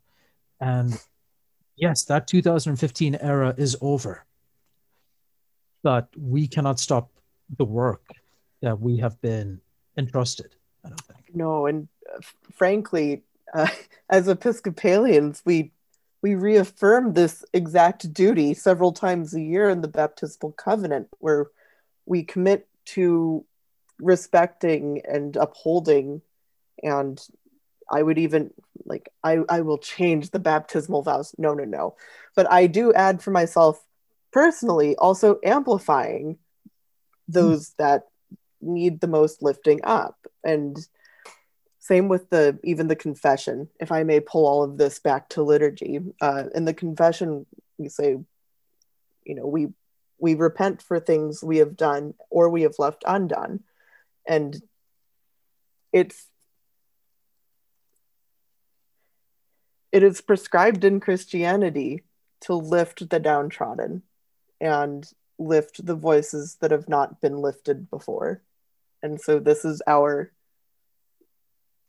And 0.60 0.96
yes, 1.76 2.04
that 2.04 2.28
2015 2.28 3.16
era 3.16 3.52
is 3.58 3.76
over. 3.80 4.24
But 5.82 6.08
we 6.16 6.46
cannot 6.46 6.78
stop 6.78 7.10
the 7.58 7.64
work 7.64 8.04
that 8.62 8.78
we 8.78 8.98
have 8.98 9.20
been 9.20 9.60
entrusted, 9.98 10.54
I 10.84 10.90
don't 10.90 11.00
think. 11.00 11.34
No, 11.34 11.66
and 11.66 11.88
frankly, 12.52 13.23
uh, 13.52 13.68
as 14.11 14.28
Episcopalians, 14.28 15.42
we 15.44 15.73
we 16.23 16.34
reaffirm 16.34 17.12
this 17.12 17.44
exact 17.52 18.11
duty 18.14 18.54
several 18.54 18.92
times 18.92 19.34
a 19.34 19.40
year 19.40 19.68
in 19.68 19.82
the 19.82 19.88
baptismal 19.88 20.52
covenant, 20.52 21.08
where 21.18 21.49
we 22.06 22.23
commit 22.23 22.66
to 22.87 23.44
respecting 24.00 25.02
and 25.06 25.37
upholding, 25.37 26.23
and 26.82 27.20
I 27.90 28.02
would 28.02 28.18
even 28.18 28.52
like 28.84 29.11
I 29.23 29.40
I 29.49 29.61
will 29.61 29.78
change 29.78 30.30
the 30.30 30.38
baptismal 30.38 31.02
vows. 31.02 31.34
No, 31.38 31.54
no, 31.54 31.64
no, 31.64 31.96
but 32.34 32.50
I 32.50 32.66
do 32.66 32.92
add 32.94 33.23
for 33.23 33.30
myself 33.30 33.84
personally, 34.32 34.96
also 34.96 35.38
amplifying 35.44 36.38
those 37.28 37.70
mm. 37.70 37.76
that 37.76 38.08
need 38.61 39.00
the 39.00 39.06
most 39.06 39.42
lifting 39.42 39.80
up 39.84 40.26
and 40.42 40.88
same 41.84 42.08
with 42.08 42.30
the 42.30 42.58
even 42.64 42.88
the 42.88 42.96
confession. 42.96 43.68
If 43.78 43.92
I 43.92 44.04
may 44.04 44.18
pull 44.18 44.46
all 44.46 44.62
of 44.62 44.78
this 44.78 44.98
back 44.98 45.28
to 45.30 45.42
liturgy, 45.42 46.00
uh, 46.18 46.44
in 46.54 46.64
the 46.64 46.72
confession 46.72 47.44
we 47.76 47.90
say, 47.90 48.16
you 49.26 49.34
know, 49.34 49.46
we 49.46 49.68
we 50.18 50.34
repent 50.34 50.80
for 50.80 50.98
things 50.98 51.44
we 51.44 51.58
have 51.58 51.76
done 51.76 52.14
or 52.30 52.48
we 52.48 52.62
have 52.62 52.76
left 52.78 53.04
undone, 53.06 53.64
and 54.26 54.62
it's 55.92 56.26
it 59.92 60.02
is 60.02 60.22
prescribed 60.22 60.84
in 60.84 61.00
Christianity 61.00 62.02
to 62.40 62.54
lift 62.54 63.10
the 63.10 63.20
downtrodden 63.20 64.04
and 64.58 65.06
lift 65.38 65.84
the 65.84 65.94
voices 65.94 66.56
that 66.62 66.70
have 66.70 66.88
not 66.88 67.20
been 67.20 67.36
lifted 67.42 67.90
before. 67.90 68.40
And 69.02 69.20
so 69.20 69.38
this 69.38 69.66
is 69.66 69.82
our 69.86 70.32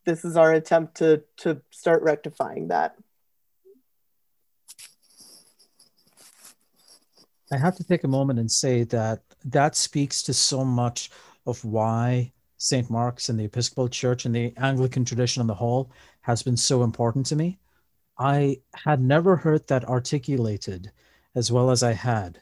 this 0.06 0.24
is 0.24 0.38
our 0.38 0.54
attempt 0.54 0.96
to 0.98 1.24
to 1.38 1.62
start 1.72 2.02
rectifying 2.04 2.70
that. 2.70 2.96
I 7.52 7.58
have 7.58 7.76
to 7.76 7.84
take 7.84 8.04
a 8.04 8.08
moment 8.08 8.40
and 8.40 8.52
say 8.52 8.84
that 8.86 9.22
that 9.46 9.76
speaks 9.76 10.24
to 10.24 10.34
so 10.34 10.66
much 10.66 11.12
of 11.46 11.64
why 11.64 12.32
St. 12.58 12.90
Mark's 12.90 13.30
and 13.30 13.40
the 13.40 13.44
Episcopal 13.46 13.88
Church 13.88 14.26
and 14.26 14.36
the 14.36 14.54
Anglican 14.58 15.06
tradition 15.06 15.42
on 15.42 15.48
the 15.48 15.54
whole 15.54 15.92
has 16.22 16.42
been 16.42 16.58
so 16.58 16.84
important 16.84 17.26
to 17.28 17.36
me. 17.36 17.60
I 18.18 18.62
had 18.74 19.02
never 19.02 19.36
heard 19.36 19.68
that 19.68 19.86
articulated 19.86 20.92
as 21.36 21.52
well 21.52 21.70
as 21.70 21.84
I 21.84 21.94
had 21.94 22.42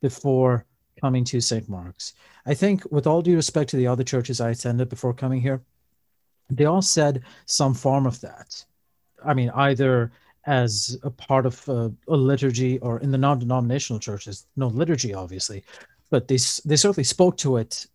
before 0.00 0.66
coming 1.00 1.24
to 1.24 1.40
St. 1.40 1.68
Mark's. 1.68 2.14
I 2.44 2.54
think, 2.54 2.84
with 2.90 3.06
all 3.06 3.22
due 3.22 3.36
respect 3.36 3.70
to 3.70 3.76
the 3.76 3.86
other 3.86 4.04
churches 4.04 4.40
I 4.40 4.50
attended 4.50 4.88
before 4.88 5.14
coming 5.14 5.40
here, 5.40 5.62
they 6.50 6.64
all 6.64 6.82
said 6.82 7.22
some 7.46 7.74
form 7.74 8.06
of 8.06 8.20
that. 8.20 8.64
I 9.24 9.34
mean, 9.34 9.50
either 9.54 10.12
as 10.46 10.96
a 11.02 11.10
part 11.10 11.44
of 11.44 11.68
a, 11.68 11.92
a 12.08 12.16
liturgy 12.16 12.78
or 12.78 13.00
in 13.00 13.10
the 13.10 13.18
non-denominational 13.18 13.98
churches, 13.98 14.46
no 14.56 14.68
liturgy, 14.68 15.12
obviously, 15.12 15.64
but 16.10 16.28
they 16.28 16.38
they 16.64 16.76
certainly 16.76 17.04
spoke 17.04 17.36
to 17.38 17.56
it 17.56 17.86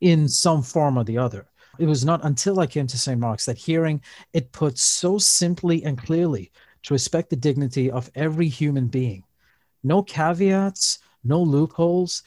in 0.00 0.28
some 0.28 0.62
form 0.62 0.96
or 0.96 1.04
the 1.04 1.18
other. 1.18 1.46
It 1.78 1.86
was 1.86 2.04
not 2.04 2.24
until 2.24 2.60
I 2.60 2.66
came 2.66 2.86
to 2.86 2.98
St. 2.98 3.18
Mark's 3.18 3.46
that 3.46 3.58
hearing 3.58 4.00
it 4.32 4.52
put 4.52 4.78
so 4.78 5.18
simply 5.18 5.84
and 5.84 5.98
clearly 5.98 6.50
to 6.84 6.94
respect 6.94 7.30
the 7.30 7.36
dignity 7.36 7.90
of 7.90 8.10
every 8.14 8.48
human 8.48 8.86
being. 8.86 9.24
No 9.82 10.02
caveats, 10.02 10.98
no 11.24 11.42
loopholes, 11.42 12.22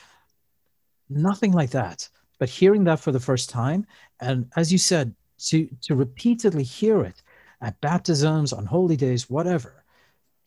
nothing 1.10 1.52
like 1.52 1.72
that. 1.72 2.08
But 2.40 2.50
hearing 2.50 2.86
that 2.86 3.00
for 3.00 3.12
the 3.12 3.20
first 3.20 3.50
time, 3.50 3.86
and 4.20 4.50
as 4.56 4.72
you 4.72 4.78
said, 4.78 5.14
to, 5.50 5.68
to 5.82 5.96
repeatedly 5.96 6.64
hear 6.64 7.04
it 7.04 7.22
at 7.62 7.80
baptisms, 7.82 8.54
on 8.54 8.66
holy 8.66 8.96
days, 8.96 9.30
whatever, 9.30 9.84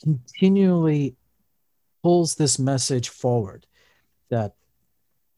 continually 0.02 1.16
pulls 2.02 2.34
this 2.34 2.58
message 2.58 3.08
forward 3.08 3.66
that 4.30 4.54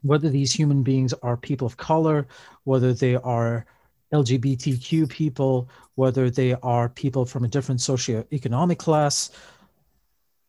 whether 0.03 0.29
these 0.29 0.53
human 0.53 0.83
beings 0.83 1.13
are 1.23 1.37
people 1.37 1.67
of 1.67 1.77
color, 1.77 2.27
whether 2.65 2.93
they 2.93 3.17
are 3.17 3.67
LGBTQ 4.13 5.09
people, 5.09 5.69
whether 5.97 6.31
they 6.31 6.55
are 6.63 6.89
people 6.89 7.25
from 7.25 7.45
a 7.45 7.49
different 7.49 7.81
socioeconomic 7.81 8.79
class, 8.79 9.31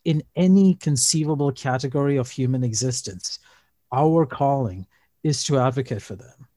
in 0.05 0.23
any 0.35 0.75
conceivable 0.75 1.51
category 1.51 2.17
of 2.17 2.29
human 2.29 2.63
existence, 2.63 3.39
our 3.91 4.25
calling 4.25 4.87
is 5.23 5.43
to 5.43 5.59
advocate 5.59 6.01
for 6.01 6.15
them, 6.15 6.47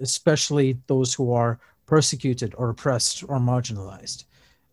especially 0.00 0.78
those 0.86 1.12
who 1.12 1.32
are 1.32 1.58
persecuted 1.86 2.54
or 2.56 2.70
oppressed 2.70 3.22
or 3.24 3.38
marginalized. 3.38 4.24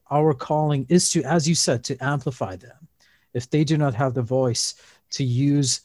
Our 0.09 0.33
calling 0.33 0.85
is 0.89 1.09
to, 1.11 1.23
as 1.23 1.47
you 1.47 1.55
said, 1.55 1.83
to 1.85 1.97
amplify 1.97 2.55
them. 2.55 2.87
If 3.33 3.49
they 3.49 3.63
do 3.63 3.77
not 3.77 3.95
have 3.95 4.13
the 4.13 4.21
voice, 4.21 4.75
to 5.11 5.23
use 5.23 5.81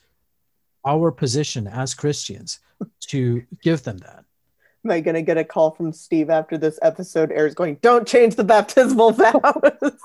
our 0.84 1.10
position 1.10 1.66
as 1.66 1.94
Christians 1.94 2.60
to 3.00 3.44
give 3.62 3.82
them 3.82 3.98
that. 3.98 4.24
Am 4.84 4.90
I 4.90 5.00
going 5.00 5.14
to 5.14 5.22
get 5.22 5.36
a 5.36 5.44
call 5.44 5.72
from 5.72 5.92
Steve 5.92 6.30
after 6.30 6.56
this 6.56 6.78
episode 6.80 7.32
airs 7.32 7.54
going, 7.54 7.78
don't 7.82 8.06
change 8.06 8.36
the 8.36 8.44
baptismal 8.44 9.12
vows? 9.12 9.42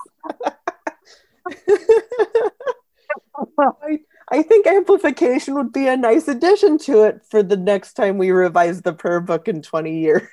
I, 3.58 3.98
I 4.30 4.42
think 4.42 4.66
amplification 4.66 5.54
would 5.54 5.72
be 5.72 5.86
a 5.86 5.96
nice 5.96 6.26
addition 6.26 6.78
to 6.78 7.04
it 7.04 7.22
for 7.30 7.42
the 7.42 7.56
next 7.56 7.94
time 7.94 8.18
we 8.18 8.30
revise 8.30 8.82
the 8.82 8.92
prayer 8.92 9.20
book 9.20 9.46
in 9.46 9.62
20 9.62 9.98
years. 9.98 10.28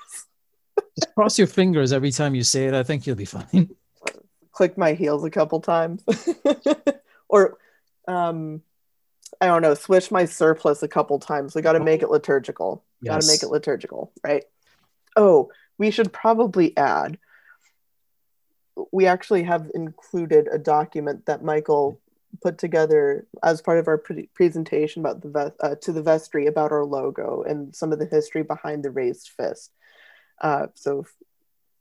Just 0.99 1.15
cross 1.15 1.37
your 1.37 1.47
fingers 1.47 1.93
every 1.93 2.11
time 2.11 2.35
you 2.35 2.43
say 2.43 2.65
it. 2.65 2.73
I 2.73 2.83
think 2.83 3.05
you'll 3.07 3.15
be 3.15 3.25
fine. 3.25 3.69
Click 4.51 4.77
my 4.77 4.93
heels 4.93 5.23
a 5.23 5.29
couple 5.29 5.61
times. 5.61 6.03
or, 7.29 7.57
um, 8.07 8.61
I 9.39 9.45
don't 9.45 9.61
know, 9.61 9.73
switch 9.73 10.11
my 10.11 10.25
surplice 10.25 10.83
a 10.83 10.87
couple 10.87 11.19
times. 11.19 11.55
We 11.55 11.61
got 11.61 11.73
to 11.73 11.79
make 11.79 12.01
it 12.01 12.09
liturgical. 12.09 12.83
Yes. 13.01 13.13
Got 13.13 13.21
to 13.21 13.27
make 13.27 13.43
it 13.43 13.49
liturgical, 13.49 14.11
right? 14.23 14.43
Oh, 15.15 15.51
we 15.77 15.91
should 15.91 16.11
probably 16.11 16.75
add 16.75 17.17
we 18.91 19.05
actually 19.05 19.43
have 19.43 19.69
included 19.73 20.47
a 20.51 20.57
document 20.57 21.25
that 21.25 21.43
Michael 21.43 21.99
put 22.41 22.57
together 22.57 23.27
as 23.43 23.61
part 23.61 23.79
of 23.79 23.87
our 23.87 23.97
pre- 23.97 24.29
presentation 24.33 25.01
about 25.01 25.21
the 25.21 25.53
uh, 25.59 25.75
to 25.81 25.91
the 25.91 26.01
vestry 26.01 26.45
about 26.45 26.71
our 26.71 26.85
logo 26.85 27.43
and 27.43 27.75
some 27.75 27.91
of 27.91 27.99
the 27.99 28.05
history 28.05 28.43
behind 28.43 28.83
the 28.83 28.91
raised 28.91 29.29
fist. 29.29 29.71
Uh, 30.41 30.67
so 30.75 31.05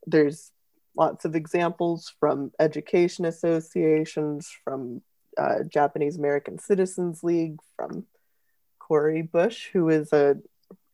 there's 0.05 0.51
lots 0.95 1.25
of 1.25 1.35
examples 1.35 2.13
from 2.19 2.51
education 2.59 3.25
associations, 3.25 4.51
from 4.63 5.01
uh, 5.37 5.63
Japanese 5.67 6.17
American 6.17 6.59
Citizens 6.59 7.23
League, 7.23 7.59
from 7.75 8.05
Cori 8.79 9.21
Bush, 9.21 9.69
who 9.71 9.89
is 9.89 10.11
a 10.13 10.37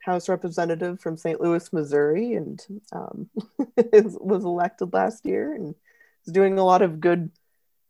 House 0.05 0.29
representative 0.29 0.99
from 1.01 1.17
St. 1.17 1.41
Louis, 1.41 1.73
Missouri, 1.73 2.35
and 2.35 2.63
um, 2.91 3.27
was 3.91 4.45
elected 4.45 4.93
last 4.93 5.25
year 5.25 5.55
and 5.55 5.73
is 6.27 6.33
doing 6.33 6.59
a 6.59 6.63
lot 6.63 6.83
of 6.83 6.99
good 6.99 7.31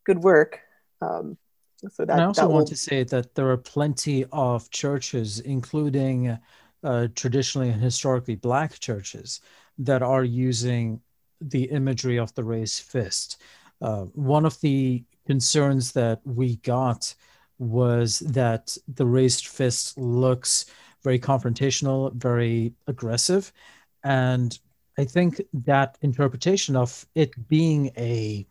good 0.05 0.23
work. 0.23 0.61
Um, 1.01 1.37
so 1.91 2.05
that, 2.05 2.19
I 2.19 2.23
also 2.23 2.41
that 2.41 2.47
will... 2.47 2.55
want 2.55 2.67
to 2.69 2.77
say 2.77 3.03
that 3.03 3.35
there 3.35 3.49
are 3.49 3.57
plenty 3.57 4.25
of 4.31 4.69
churches, 4.71 5.41
including 5.41 6.39
uh, 6.83 7.07
traditionally 7.15 7.69
and 7.69 7.81
historically 7.81 8.35
black 8.35 8.79
churches, 8.79 9.41
that 9.77 10.01
are 10.01 10.23
using 10.23 11.01
the 11.41 11.63
imagery 11.65 12.17
of 12.17 12.33
the 12.35 12.43
raised 12.43 12.83
fist. 12.83 13.41
Uh, 13.81 14.03
one 14.13 14.45
of 14.45 14.59
the 14.61 15.03
concerns 15.27 15.91
that 15.91 16.19
we 16.23 16.55
got 16.57 17.13
was 17.59 18.19
that 18.19 18.77
the 18.95 19.05
raised 19.05 19.47
fist 19.47 19.97
looks 19.97 20.65
very 21.03 21.19
confrontational, 21.19 22.13
very 22.13 22.73
aggressive. 22.87 23.51
And 24.03 24.57
I 24.97 25.05
think 25.05 25.41
that 25.53 25.97
interpretation 26.01 26.75
of 26.75 27.05
it 27.15 27.47
being 27.47 27.91
a, 27.97 28.45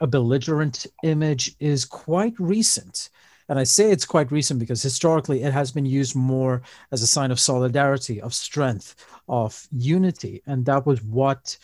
a 0.00 0.06
belligerent 0.06 0.86
image 1.02 1.56
is 1.58 1.84
quite 1.84 2.34
recent. 2.38 3.10
And 3.50 3.58
I 3.58 3.64
say 3.64 3.90
it's 3.90 4.06
quite 4.06 4.30
recent 4.30 4.60
because 4.60 4.80
historically 4.80 5.42
it 5.42 5.52
has 5.52 5.72
been 5.72 5.84
used 5.84 6.14
more 6.14 6.62
as 6.92 7.02
a 7.02 7.06
sign 7.06 7.32
of 7.32 7.40
solidarity, 7.40 8.20
of 8.20 8.32
strength, 8.32 8.94
of 9.28 9.66
unity. 9.72 10.40
And 10.46 10.64
that 10.66 10.86
was 10.86 11.02
what 11.02 11.58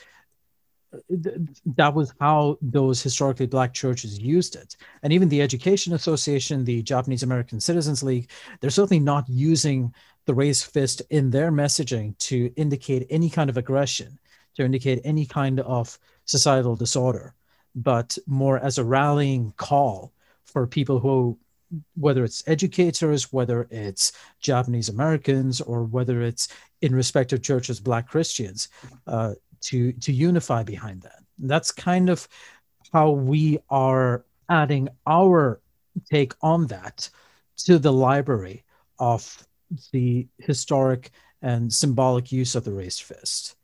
that 1.10 1.94
was 1.94 2.12
how 2.20 2.58
those 2.60 3.02
historically 3.02 3.46
black 3.46 3.72
churches 3.72 4.18
used 4.18 4.56
it. 4.56 4.76
And 5.02 5.12
even 5.12 5.28
the 5.28 5.42
Education 5.42 5.92
Association, 5.92 6.64
the 6.64 6.82
Japanese 6.82 7.22
American 7.22 7.60
Citizens 7.60 8.02
League, 8.02 8.30
they're 8.60 8.70
certainly 8.70 9.00
not 9.00 9.28
using 9.28 9.94
the 10.24 10.34
raised 10.34 10.64
fist 10.64 11.02
in 11.10 11.30
their 11.30 11.52
messaging 11.52 12.18
to 12.18 12.52
indicate 12.56 13.06
any 13.10 13.30
kind 13.30 13.48
of 13.48 13.56
aggression, 13.56 14.18
to 14.56 14.64
indicate 14.64 15.00
any 15.04 15.24
kind 15.24 15.60
of 15.60 15.98
societal 16.24 16.74
disorder, 16.74 17.34
but 17.76 18.18
more 18.26 18.58
as 18.58 18.78
a 18.78 18.84
rallying 18.84 19.52
call 19.56 20.12
for 20.44 20.66
people 20.66 20.98
who 20.98 21.38
whether 21.94 22.24
it's 22.24 22.42
educators, 22.46 23.32
whether 23.32 23.66
it's 23.70 24.12
Japanese 24.40 24.88
Americans, 24.88 25.60
or 25.60 25.84
whether 25.84 26.22
it's 26.22 26.48
in 26.82 26.94
respective 26.94 27.42
churches, 27.42 27.80
Black 27.80 28.08
Christians, 28.08 28.68
uh, 29.06 29.34
to 29.62 29.92
to 29.92 30.12
unify 30.12 30.62
behind 30.62 31.02
that. 31.02 31.22
And 31.40 31.50
that's 31.50 31.72
kind 31.72 32.08
of 32.08 32.28
how 32.92 33.10
we 33.10 33.58
are 33.68 34.24
adding 34.48 34.88
our 35.06 35.60
take 36.10 36.34
on 36.42 36.66
that 36.68 37.08
to 37.56 37.78
the 37.78 37.92
library 37.92 38.64
of 38.98 39.46
the 39.92 40.26
historic 40.38 41.10
and 41.42 41.72
symbolic 41.72 42.32
use 42.32 42.54
of 42.54 42.64
the 42.64 42.72
raised 42.72 43.02
fist. 43.02 43.56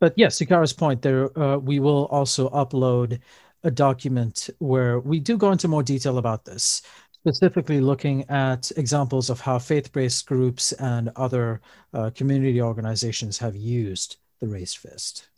But 0.00 0.14
yes, 0.16 0.38
Hikara's 0.38 0.72
point 0.72 1.02
there, 1.02 1.36
uh, 1.38 1.58
we 1.58 1.80
will 1.80 2.06
also 2.06 2.48
upload 2.50 3.20
a 3.64 3.70
document 3.70 4.50
where 4.58 5.00
we 5.00 5.20
do 5.20 5.36
go 5.36 5.52
into 5.52 5.68
more 5.68 5.82
detail 5.82 6.18
about 6.18 6.44
this 6.44 6.82
specifically 7.28 7.80
looking 7.80 8.24
at 8.30 8.70
examples 8.76 9.28
of 9.28 9.40
how 9.40 9.58
faith-based 9.58 10.24
groups 10.26 10.72
and 10.72 11.10
other 11.16 11.60
uh, 11.92 12.10
community 12.14 12.62
organizations 12.62 13.38
have 13.38 13.56
used 13.56 14.16
the 14.40 14.46
raised 14.46 14.78
fist. 14.78 15.28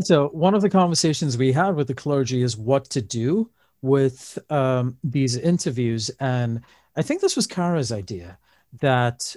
So 0.00 0.28
one 0.28 0.54
of 0.54 0.62
the 0.62 0.70
conversations 0.70 1.38
we 1.38 1.52
had 1.52 1.76
with 1.76 1.86
the 1.86 1.94
clergy 1.94 2.42
is 2.42 2.56
what 2.56 2.84
to 2.90 3.02
do 3.02 3.50
with 3.82 4.38
um, 4.50 4.96
these 5.04 5.36
interviews. 5.36 6.10
And 6.18 6.62
I 6.96 7.02
think 7.02 7.20
this 7.20 7.36
was 7.36 7.46
Kara's 7.46 7.92
idea 7.92 8.38
that 8.80 9.36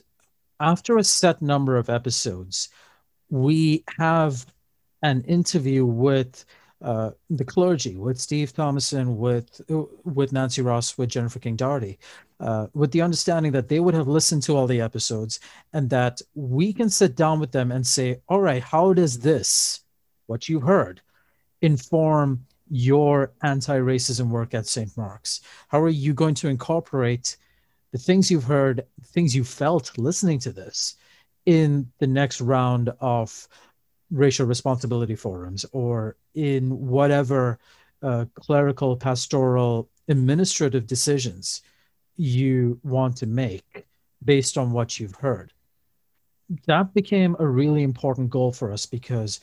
after 0.59 0.97
a 0.97 1.03
set 1.03 1.41
number 1.41 1.77
of 1.77 1.89
episodes, 1.89 2.69
we 3.29 3.83
have 3.99 4.45
an 5.03 5.21
interview 5.25 5.85
with 5.85 6.45
uh, 6.81 7.11
the 7.29 7.43
clergy, 7.43 7.95
with 7.95 8.19
Steve 8.19 8.53
Thomason, 8.53 9.17
with 9.17 9.61
with 10.03 10.31
Nancy 10.31 10.61
Ross, 10.61 10.97
with 10.97 11.09
Jennifer 11.09 11.39
King 11.39 11.55
Daugherty, 11.55 11.97
uh, 12.39 12.67
with 12.73 12.91
the 12.91 13.01
understanding 13.01 13.51
that 13.53 13.67
they 13.67 13.79
would 13.79 13.95
have 13.95 14.07
listened 14.07 14.43
to 14.43 14.55
all 14.55 14.67
the 14.67 14.81
episodes 14.81 15.39
and 15.73 15.89
that 15.89 16.21
we 16.35 16.71
can 16.71 16.89
sit 16.89 17.15
down 17.15 17.39
with 17.39 17.51
them 17.51 17.71
and 17.71 17.85
say, 17.85 18.21
all 18.29 18.41
right, 18.41 18.61
how 18.61 18.93
does 18.93 19.19
this, 19.19 19.81
what 20.27 20.47
you 20.47 20.59
heard, 20.59 21.01
inform 21.61 22.45
your 22.69 23.31
anti-racism 23.43 24.29
work 24.29 24.53
at 24.53 24.67
St. 24.67 24.95
Mark's? 24.95 25.41
How 25.69 25.81
are 25.81 25.89
you 25.89 26.13
going 26.13 26.35
to 26.35 26.47
incorporate 26.47 27.37
the 27.91 27.97
things 27.97 28.29
you've 28.29 28.43
heard, 28.43 28.85
things 29.03 29.35
you 29.35 29.43
felt 29.43 29.97
listening 29.97 30.37
to 30.39 30.51
this 30.51 30.95
in 31.47 31.89
the 31.99 32.07
next 32.07 32.41
round 32.41 32.91
of 32.99 33.47
racial 34.11 34.45
responsibility 34.45 35.15
forums 35.15 35.65
or 35.71 36.15
in 36.33 36.87
whatever 36.87 37.59
uh, 38.01 38.25
clerical, 38.35 38.95
pastoral, 38.95 39.89
administrative 40.07 40.87
decisions 40.87 41.61
you 42.15 42.79
want 42.83 43.17
to 43.17 43.25
make 43.25 43.85
based 44.23 44.57
on 44.57 44.71
what 44.71 44.99
you've 44.99 45.15
heard. 45.15 45.53
That 46.65 46.93
became 46.93 47.35
a 47.39 47.47
really 47.47 47.83
important 47.83 48.29
goal 48.29 48.51
for 48.51 48.71
us 48.71 48.85
because 48.85 49.39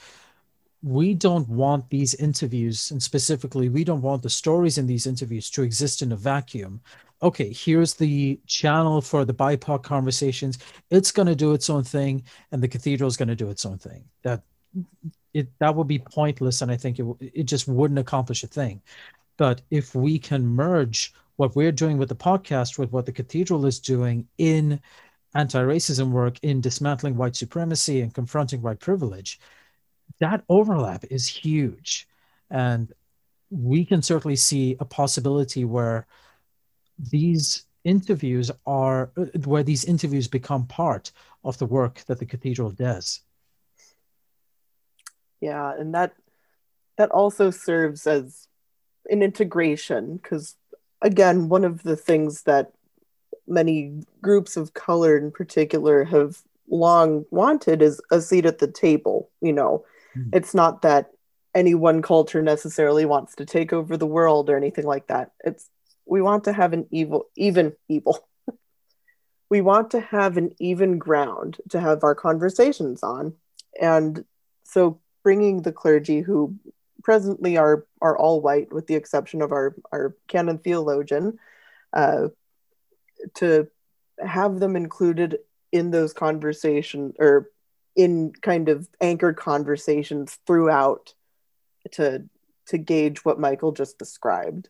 we 0.81 1.13
don't 1.13 1.47
want 1.49 1.89
these 1.89 2.13
interviews, 2.15 2.91
and 2.91 3.01
specifically, 3.01 3.69
we 3.69 3.83
don't 3.83 4.01
want 4.01 4.21
the 4.21 4.29
stories 4.29 4.77
in 4.77 4.85
these 4.85 5.07
interviews 5.07 5.49
to 5.51 5.63
exist 5.63 6.01
in 6.01 6.11
a 6.11 6.15
vacuum. 6.15 6.79
Okay, 7.23 7.51
here's 7.51 7.95
the 7.95 8.39
channel 8.45 9.01
for 9.01 9.25
the 9.25 9.33
BIPOC 9.33 9.81
conversations. 9.81 10.59
It's 10.91 11.11
going 11.11 11.27
to 11.27 11.35
do 11.35 11.53
its 11.53 11.69
own 11.71 11.83
thing, 11.83 12.23
and 12.51 12.61
the 12.61 12.67
cathedral 12.67 13.07
is 13.07 13.17
going 13.17 13.29
to 13.29 13.35
do 13.35 13.49
its 13.49 13.65
own 13.65 13.79
thing. 13.79 14.03
That 14.21 14.43
it 15.33 15.47
that 15.59 15.75
would 15.75 15.87
be 15.87 15.99
pointless 15.99 16.61
and 16.61 16.71
i 16.71 16.77
think 16.77 16.99
it, 16.99 17.05
it 17.19 17.43
just 17.43 17.67
wouldn't 17.67 17.99
accomplish 17.99 18.43
a 18.43 18.47
thing. 18.47 18.81
But 19.37 19.61
if 19.69 19.93
we 19.93 20.17
can 20.17 20.47
merge 20.47 21.13
what 21.35 21.55
we're 21.57 21.73
doing 21.73 21.97
with 21.97 22.09
the 22.09 22.15
podcast 22.15 22.79
with 22.79 22.91
what 22.93 23.05
the 23.05 23.11
cathedral 23.11 23.65
is 23.65 23.79
doing 23.79 24.27
in 24.37 24.79
anti-racism 25.33 26.11
work 26.11 26.39
in 26.43 26.61
dismantling 26.61 27.17
white 27.17 27.35
supremacy 27.35 27.99
and 27.99 28.13
confronting 28.13 28.61
white 28.61 28.79
privilege 28.79 29.39
that 30.19 30.43
overlap 30.49 31.03
is 31.09 31.27
huge. 31.27 32.07
And 32.49 32.91
we 33.49 33.85
can 33.85 34.01
certainly 34.01 34.35
see 34.35 34.75
a 34.79 34.85
possibility 34.85 35.65
where 35.65 36.07
these 37.11 37.65
interviews 37.83 38.49
are 38.65 39.11
where 39.45 39.63
these 39.63 39.85
interviews 39.85 40.27
become 40.27 40.65
part 40.65 41.11
of 41.43 41.57
the 41.59 41.65
work 41.65 42.03
that 42.07 42.17
the 42.17 42.25
cathedral 42.25 42.71
does 42.71 43.21
yeah 45.41 45.73
and 45.77 45.93
that 45.93 46.13
that 46.97 47.11
also 47.11 47.49
serves 47.49 48.07
as 48.07 48.47
an 49.09 49.21
integration 49.21 50.17
because 50.17 50.55
again 51.01 51.49
one 51.49 51.63
of 51.63 51.83
the 51.83 51.95
things 51.95 52.43
that 52.43 52.71
many 53.47 54.01
groups 54.21 54.57
of 54.57 54.73
color 54.73 55.17
in 55.17 55.31
particular 55.31 56.03
have 56.03 56.37
long 56.67 57.25
wanted 57.29 57.81
is 57.81 58.01
a 58.11 58.19
seat 58.19 58.45
at 58.45 58.59
the 58.59 58.67
table 58.67 59.29
you 59.41 59.53
know? 59.53 59.85
Mm-hmm. 60.15 60.29
it's 60.33 60.53
not 60.53 60.81
that 60.81 61.11
any 61.55 61.73
one 61.73 62.01
culture 62.01 62.41
necessarily 62.41 63.05
wants 63.05 63.35
to 63.35 63.45
take 63.45 63.71
over 63.71 63.95
the 63.95 64.05
world 64.05 64.49
or 64.49 64.57
anything 64.57 64.85
like 64.85 65.07
that. 65.07 65.31
It's 65.43 65.69
we 66.05 66.21
want 66.21 66.43
to 66.43 66.53
have 66.53 66.73
an 66.73 66.85
evil 66.91 67.27
even 67.35 67.73
evil. 67.87 68.19
We 69.47 69.61
want 69.61 69.91
to 69.91 69.99
have 69.99 70.37
an 70.37 70.55
even 70.59 70.97
ground 70.97 71.57
to 71.69 71.79
have 71.79 72.03
our 72.03 72.15
conversations 72.15 73.03
on. 73.03 73.35
And 73.79 74.25
so 74.63 74.99
bringing 75.25 75.63
the 75.63 75.71
clergy 75.71 76.21
who 76.21 76.55
presently 77.03 77.57
are 77.57 77.87
are 77.99 78.15
all 78.15 78.41
white 78.41 78.71
with 78.71 78.85
the 78.85 78.93
exception 78.93 79.41
of 79.41 79.51
our 79.51 79.75
our 79.91 80.15
canon 80.27 80.59
theologian 80.59 81.39
uh, 81.93 82.27
to 83.33 83.67
have 84.23 84.59
them 84.59 84.75
included 84.75 85.39
in 85.71 85.89
those 85.89 86.13
conversations 86.13 87.15
or 87.19 87.49
in 87.95 88.31
kind 88.41 88.69
of 88.69 88.87
anchored 89.01 89.35
conversations 89.35 90.37
throughout 90.45 91.15
to 91.91 92.23
to 92.67 92.77
gauge 92.77 93.25
what 93.25 93.39
michael 93.39 93.71
just 93.71 93.97
described. 93.97 94.69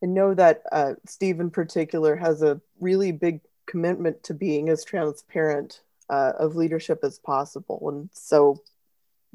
And 0.00 0.14
know 0.14 0.32
that 0.34 0.62
uh, 0.70 0.94
steve 1.06 1.40
in 1.40 1.50
particular 1.50 2.14
has 2.14 2.40
a 2.40 2.60
really 2.78 3.10
big 3.10 3.40
commitment 3.66 4.22
to 4.24 4.34
being 4.34 4.68
as 4.68 4.84
transparent 4.84 5.80
uh, 6.08 6.32
of 6.38 6.56
leadership 6.56 7.00
as 7.02 7.18
possible. 7.18 7.88
And 7.88 8.10
so 8.12 8.62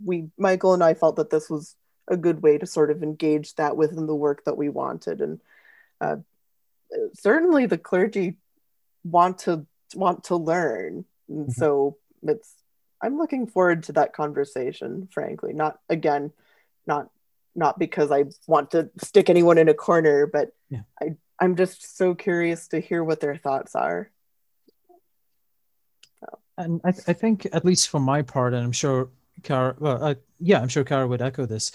we 0.03 0.29
Michael 0.37 0.73
and 0.73 0.83
I 0.83 0.93
felt 0.93 1.17
that 1.17 1.29
this 1.29 1.49
was 1.49 1.75
a 2.07 2.17
good 2.17 2.41
way 2.41 2.57
to 2.57 2.65
sort 2.65 2.91
of 2.91 3.03
engage 3.03 3.55
that 3.55 3.75
within 3.75 4.07
the 4.07 4.15
work 4.15 4.45
that 4.45 4.57
we 4.57 4.69
wanted. 4.69 5.21
And 5.21 5.41
uh, 5.99 6.17
certainly 7.13 7.65
the 7.65 7.77
clergy 7.77 8.37
want 9.03 9.39
to 9.39 9.65
want 9.95 10.25
to 10.25 10.35
learn. 10.35 11.05
And 11.29 11.47
mm-hmm. 11.47 11.51
so 11.51 11.97
it's 12.23 12.53
I'm 13.01 13.17
looking 13.17 13.47
forward 13.47 13.83
to 13.83 13.93
that 13.93 14.13
conversation, 14.13 15.07
frankly. 15.11 15.53
Not 15.53 15.79
again, 15.89 16.31
not 16.85 17.09
not 17.55 17.79
because 17.79 18.11
I 18.11 18.25
want 18.45 18.71
to 18.71 18.89
stick 18.97 19.29
anyone 19.29 19.57
in 19.57 19.69
a 19.69 19.73
corner, 19.73 20.27
but 20.27 20.51
yeah. 20.69 20.81
I 21.01 21.15
I'm 21.39 21.55
just 21.55 21.97
so 21.97 22.15
curious 22.15 22.67
to 22.69 22.79
hear 22.79 23.03
what 23.03 23.19
their 23.19 23.37
thoughts 23.37 23.75
are. 23.75 24.09
And 26.57 26.81
I, 26.83 26.89
I 26.89 27.13
think, 27.13 27.47
at 27.53 27.63
least 27.63 27.89
for 27.89 27.99
my 27.99 28.23
part, 28.23 28.55
and 28.55 28.63
I'm 28.63 28.71
sure 28.71 29.09
Kara, 29.43 29.75
well, 29.79 30.03
uh, 30.03 30.15
yeah, 30.39 30.59
I'm 30.61 30.67
sure 30.67 30.83
Kara 30.83 31.07
would 31.07 31.21
echo 31.21 31.45
this. 31.45 31.71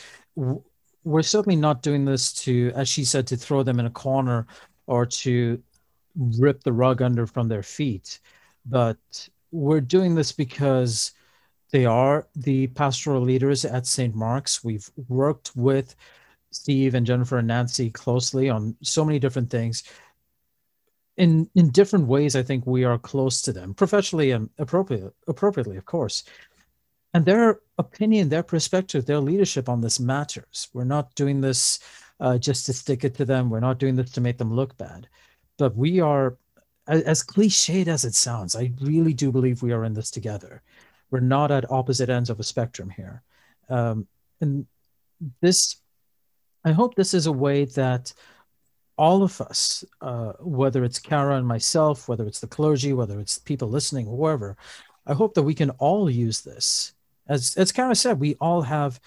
We're 1.04 1.22
certainly 1.22 1.56
not 1.56 1.82
doing 1.82 2.04
this 2.04 2.32
to, 2.44 2.72
as 2.74 2.88
she 2.88 3.04
said, 3.04 3.26
to 3.28 3.36
throw 3.36 3.62
them 3.62 3.80
in 3.80 3.86
a 3.86 3.90
corner 3.90 4.46
or 4.86 5.06
to 5.06 5.62
rip 6.16 6.62
the 6.62 6.72
rug 6.72 7.02
under 7.02 7.26
from 7.26 7.48
their 7.48 7.62
feet, 7.62 8.20
but 8.66 9.28
we're 9.50 9.80
doing 9.80 10.14
this 10.14 10.32
because 10.32 11.12
they 11.70 11.84
are 11.86 12.28
the 12.36 12.66
pastoral 12.68 13.22
leaders 13.22 13.64
at 13.64 13.86
St. 13.86 14.14
Mark's. 14.14 14.62
We've 14.62 14.88
worked 15.08 15.52
with 15.56 15.94
Steve 16.50 16.94
and 16.94 17.06
Jennifer 17.06 17.38
and 17.38 17.48
Nancy 17.48 17.90
closely 17.90 18.50
on 18.50 18.76
so 18.82 19.04
many 19.04 19.18
different 19.18 19.50
things. 19.50 19.82
In 21.16 21.48
in 21.54 21.70
different 21.70 22.06
ways, 22.06 22.36
I 22.36 22.42
think 22.42 22.66
we 22.66 22.84
are 22.84 22.98
close 22.98 23.42
to 23.42 23.52
them, 23.52 23.74
professionally 23.74 24.30
and 24.30 24.48
appropriately, 24.58 25.10
appropriately, 25.28 25.76
of 25.76 25.84
course. 25.84 26.24
And 27.14 27.24
their 27.24 27.60
opinion, 27.78 28.28
their 28.28 28.42
perspective, 28.42 29.04
their 29.04 29.20
leadership 29.20 29.68
on 29.68 29.80
this 29.80 30.00
matters. 30.00 30.68
We're 30.72 30.84
not 30.84 31.14
doing 31.14 31.40
this 31.40 31.80
uh, 32.20 32.38
just 32.38 32.66
to 32.66 32.72
stick 32.72 33.04
it 33.04 33.14
to 33.16 33.24
them. 33.24 33.50
We're 33.50 33.60
not 33.60 33.78
doing 33.78 33.96
this 33.96 34.10
to 34.12 34.20
make 34.20 34.38
them 34.38 34.52
look 34.52 34.76
bad. 34.78 35.08
But 35.58 35.76
we 35.76 36.00
are, 36.00 36.38
as, 36.86 37.02
as 37.02 37.22
cliched 37.22 37.86
as 37.86 38.04
it 38.04 38.14
sounds, 38.14 38.56
I 38.56 38.72
really 38.80 39.12
do 39.12 39.30
believe 39.30 39.62
we 39.62 39.72
are 39.72 39.84
in 39.84 39.92
this 39.92 40.10
together. 40.10 40.62
We're 41.10 41.20
not 41.20 41.50
at 41.50 41.70
opposite 41.70 42.08
ends 42.08 42.30
of 42.30 42.40
a 42.40 42.44
spectrum 42.44 42.88
here. 42.88 43.22
Um, 43.68 44.06
and 44.40 44.66
this 45.40 45.76
I 46.64 46.72
hope 46.72 46.94
this 46.94 47.14
is 47.14 47.26
a 47.26 47.32
way 47.32 47.64
that 47.64 48.12
all 48.96 49.22
of 49.22 49.40
us, 49.40 49.84
uh, 50.00 50.32
whether 50.40 50.84
it's 50.84 50.98
Kara 50.98 51.36
and 51.36 51.46
myself, 51.46 52.08
whether 52.08 52.26
it's 52.26 52.40
the 52.40 52.46
clergy, 52.46 52.92
whether 52.92 53.18
it's 53.18 53.38
people 53.38 53.68
listening, 53.68 54.06
whoever, 54.06 54.56
I 55.06 55.14
hope 55.14 55.34
that 55.34 55.42
we 55.42 55.54
can 55.54 55.70
all 55.70 56.08
use 56.08 56.42
this. 56.42 56.92
As 57.28 57.56
as 57.56 57.72
Kara 57.72 57.94
said, 57.94 58.20
we 58.20 58.36
all 58.40 58.62
have 58.62 59.00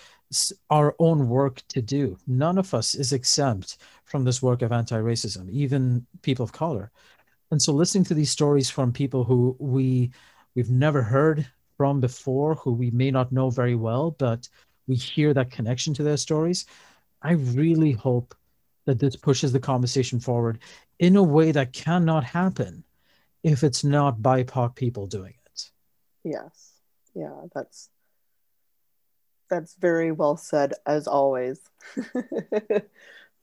our 0.70 0.96
own 1.00 1.30
work 1.30 1.62
to 1.70 1.82
do. 1.82 2.18
None 2.28 2.58
of 2.58 2.74
us 2.74 2.96
is 2.96 3.14
exempt 3.14 3.78
from 4.06 4.24
this 4.24 4.42
work 4.42 4.62
of 4.62 4.72
anti-racism, 4.72 5.50
even 5.52 6.06
people 6.22 6.44
of 6.44 6.52
color. 6.52 6.92
And 7.52 7.62
so, 7.62 7.74
listening 7.74 8.06
to 8.06 8.14
these 8.14 8.32
stories 8.32 8.70
from 8.70 8.92
people 8.92 9.24
who 9.24 9.56
we 9.60 10.12
we've 10.56 10.70
never 10.70 11.02
heard 11.02 11.48
from 11.78 12.00
before, 12.00 12.56
who 12.56 12.72
we 12.72 12.92
may 12.92 13.12
not 13.12 13.32
know 13.32 13.50
very 13.50 13.76
well, 13.76 14.12
but 14.12 14.48
we 14.88 14.96
hear 14.96 15.34
that 15.34 15.52
connection 15.52 15.94
to 15.96 16.04
their 16.04 16.18
stories 16.18 16.66
I 17.26 17.32
really 17.32 17.92
hope 17.92 18.36
that 18.86 19.00
this 19.00 19.16
pushes 19.16 19.52
the 19.52 19.60
conversation 19.60 20.20
forward 20.20 20.60
in 21.00 21.16
a 21.16 21.24
way 21.24 21.52
that 21.52 21.74
cannot 21.74 22.24
happen 22.24 22.84
if 23.44 23.64
it's 23.64 23.84
not 23.84 24.20
BIPOC 24.22 24.76
people 24.76 25.08
doing 25.08 25.34
it. 25.48 25.72
Yes. 26.24 26.74
Yeah, 27.16 27.34
that's 27.54 27.90
that's 29.50 29.76
very 29.76 30.12
well 30.12 30.38
said 30.38 30.74
as 30.86 31.08
always. 31.08 31.60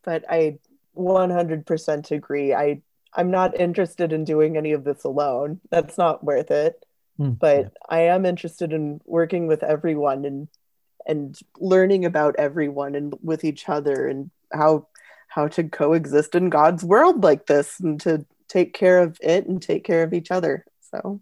but 0.02 0.24
I 0.28 0.58
100% 0.96 2.10
agree. 2.10 2.54
I 2.54 2.82
I'm 3.14 3.30
not 3.30 3.60
interested 3.60 4.12
in 4.12 4.24
doing 4.24 4.56
any 4.56 4.72
of 4.72 4.84
this 4.84 5.04
alone. 5.04 5.60
That's 5.70 5.98
not 5.98 6.24
worth 6.24 6.50
it. 6.50 6.82
Mm, 7.20 7.38
but 7.38 7.58
yeah. 7.58 7.68
I 7.88 8.00
am 8.02 8.24
interested 8.24 8.72
in 8.72 9.00
working 9.04 9.46
with 9.46 9.62
everyone 9.62 10.24
and 10.24 10.48
and 11.06 11.38
learning 11.58 12.04
about 12.04 12.36
everyone 12.38 12.94
and 12.94 13.14
with 13.22 13.44
each 13.44 13.68
other 13.68 14.06
and 14.06 14.30
how 14.52 14.86
how 15.28 15.48
to 15.48 15.64
coexist 15.64 16.34
in 16.34 16.48
God's 16.48 16.84
world 16.84 17.22
like 17.22 17.46
this 17.46 17.80
and 17.80 18.00
to 18.02 18.24
take 18.48 18.72
care 18.72 19.00
of 19.00 19.18
it 19.20 19.46
and 19.46 19.60
take 19.60 19.84
care 19.84 20.02
of 20.02 20.14
each 20.14 20.30
other. 20.30 20.64
So 20.90 21.20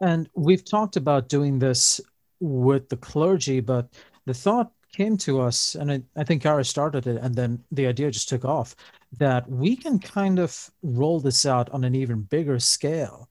and 0.00 0.28
we've 0.34 0.64
talked 0.64 0.96
about 0.96 1.28
doing 1.28 1.58
this 1.58 2.00
with 2.40 2.88
the 2.88 2.96
clergy, 2.96 3.60
but 3.60 3.88
the 4.26 4.34
thought 4.34 4.72
came 4.92 5.16
to 5.18 5.40
us, 5.40 5.74
and 5.74 5.92
I, 5.92 6.02
I 6.16 6.24
think 6.24 6.42
Kara 6.42 6.64
started 6.64 7.06
it, 7.06 7.20
and 7.22 7.34
then 7.34 7.62
the 7.70 7.86
idea 7.86 8.10
just 8.10 8.28
took 8.28 8.44
off 8.44 8.74
that 9.18 9.48
we 9.48 9.76
can 9.76 9.98
kind 9.98 10.38
of 10.38 10.70
roll 10.82 11.20
this 11.20 11.46
out 11.46 11.70
on 11.70 11.84
an 11.84 11.94
even 11.94 12.22
bigger 12.22 12.58
scale. 12.58 13.28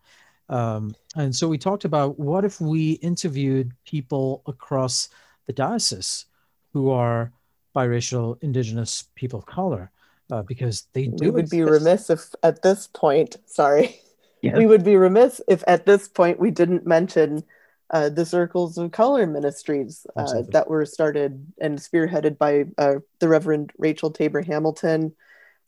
Um, 0.50 0.95
and 1.15 1.36
so 1.36 1.48
we 1.48 1.58
talked 1.58 1.86
about 1.86 2.19
what 2.19 2.43
if 2.43 2.60
we 2.60 2.93
interviewed 2.93 3.72
people 3.86 4.41
across 4.48 5.10
the 5.48 5.54
diocese 5.54 6.26
who 6.74 6.89
are 6.89 7.32
biracial, 7.76 8.41
indigenous 8.41 9.06
people 9.15 9.39
of 9.39 9.45
color, 9.45 9.91
uh, 10.32 10.41
because 10.43 10.88
they 10.93 11.08
do. 11.08 11.26
We 11.26 11.30
would 11.30 11.45
exist. 11.45 11.52
be 11.52 11.63
remiss 11.63 12.10
if 12.10 12.36
at 12.43 12.62
this 12.62 12.88
point, 12.88 13.38
sorry, 13.45 14.00
yes. 14.41 14.58
we 14.58 14.65
would 14.65 14.84
be 14.84 14.95
remiss 14.95 15.41
if 15.48 15.63
at 15.67 15.86
this 15.86 16.08
point 16.08 16.39
we 16.39 16.52
didn't 16.52 16.86
mention 16.86 17.43
uh, 17.91 18.10
the 18.10 18.25
Circles 18.25 18.78
of 18.78 18.91
Color 18.91 19.25
ministries 19.25 20.06
uh, 20.15 20.43
that 20.49 20.69
were 20.69 20.86
started 20.86 21.45
and 21.60 21.80
spearheaded 21.80 22.38
by 22.38 22.65
uh, 22.78 22.95
the 23.19 23.28
Reverend 23.28 23.71
Rachel 23.78 24.12
Taber 24.12 24.41
Hamilton, 24.41 25.15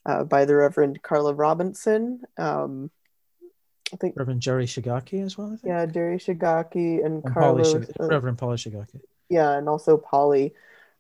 uh, 0.06 0.24
by 0.24 0.46
the 0.46 0.56
Reverend 0.56 1.02
Carla 1.02 1.34
Robinson. 1.34 2.22
Um, 2.38 2.92
I 3.94 3.98
think 3.98 4.16
Reverend 4.16 4.42
Jerry 4.42 4.66
Shigaki 4.66 5.24
as 5.24 5.38
well. 5.38 5.48
I 5.48 5.56
think. 5.58 5.66
Yeah, 5.66 5.86
Jerry 5.86 6.18
Shigaki 6.18 7.04
and, 7.04 7.24
and 7.24 7.34
Carlos, 7.34 7.74
Shig- 7.74 7.92
uh, 8.00 8.08
Reverend 8.08 8.38
Polly 8.38 8.58
Shigaki. 8.58 9.02
Yeah, 9.30 9.52
and 9.52 9.68
also 9.68 9.98
Polly, 9.98 10.54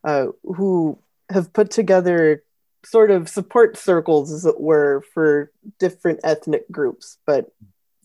uh, 0.03 0.27
who 0.43 0.97
have 1.29 1.53
put 1.53 1.71
together 1.71 2.43
sort 2.83 3.11
of 3.11 3.29
support 3.29 3.77
circles, 3.77 4.31
as 4.31 4.45
it 4.45 4.59
were, 4.59 5.03
for 5.13 5.51
different 5.79 6.19
ethnic 6.23 6.69
groups. 6.71 7.17
But 7.25 7.51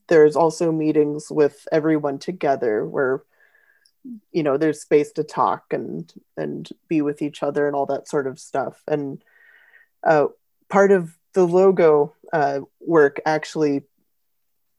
there's 0.09 0.37
also 0.37 0.73
meetings 0.73 1.31
with 1.31 1.66
everyone 1.73 2.19
together 2.19 2.87
where 2.87 3.23
you 4.33 4.42
know 4.42 4.57
there's 4.57 4.81
space 4.81 5.12
to 5.12 5.25
talk 5.25 5.73
and 5.73 6.12
and 6.37 6.69
be 6.88 7.03
with 7.03 7.23
each 7.23 7.42
other 7.42 7.66
and 7.66 7.75
all 7.75 7.87
that 7.87 8.09
sort 8.09 8.27
of 8.27 8.38
stuff. 8.38 8.83
And 8.87 9.23
uh, 10.05 10.27
part 10.69 10.92
of 10.92 11.16
the 11.33 11.47
logo 11.47 12.14
uh, 12.33 12.61
work 12.81 13.21
actually 13.27 13.83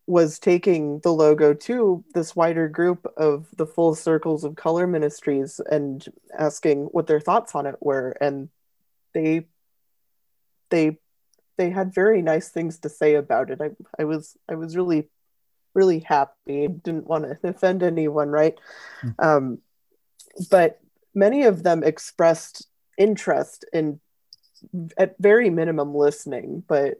was 0.07 0.39
taking 0.39 0.99
the 0.99 1.11
logo 1.11 1.53
to 1.53 2.03
this 2.13 2.33
wider 2.33 2.69
group 2.69 3.05
of 3.17 3.47
the 3.57 3.67
full 3.67 3.93
circles 3.93 4.45
of 4.45 4.55
color 4.55 4.87
ministries 4.87 5.59
and 5.69 6.05
asking 6.37 6.85
what 6.85 7.07
their 7.07 7.19
thoughts 7.19 7.53
on 7.53 7.65
it 7.65 7.75
were. 7.81 8.15
And 8.21 8.49
they 9.13 9.47
they 10.69 10.97
they 11.57 11.69
had 11.69 11.93
very 11.93 12.21
nice 12.21 12.49
things 12.49 12.79
to 12.79 12.89
say 12.89 13.15
about 13.15 13.49
it. 13.51 13.59
I, 13.61 13.71
I 13.99 14.05
was 14.05 14.37
i 14.49 14.55
was 14.55 14.77
really 14.77 15.09
really 15.77 15.99
happy 15.99 16.67
didn't 16.67 17.05
want 17.05 17.23
to 17.23 17.37
offend 17.47 17.83
anyone 17.83 18.29
right 18.29 18.57
mm. 19.03 19.13
um, 19.19 19.59
but 20.49 20.81
many 21.13 21.43
of 21.43 21.61
them 21.61 21.83
expressed 21.83 22.67
interest 22.97 23.63
in 23.71 23.99
at 24.97 25.15
very 25.19 25.51
minimum 25.51 25.93
listening 25.93 26.63
but 26.67 26.99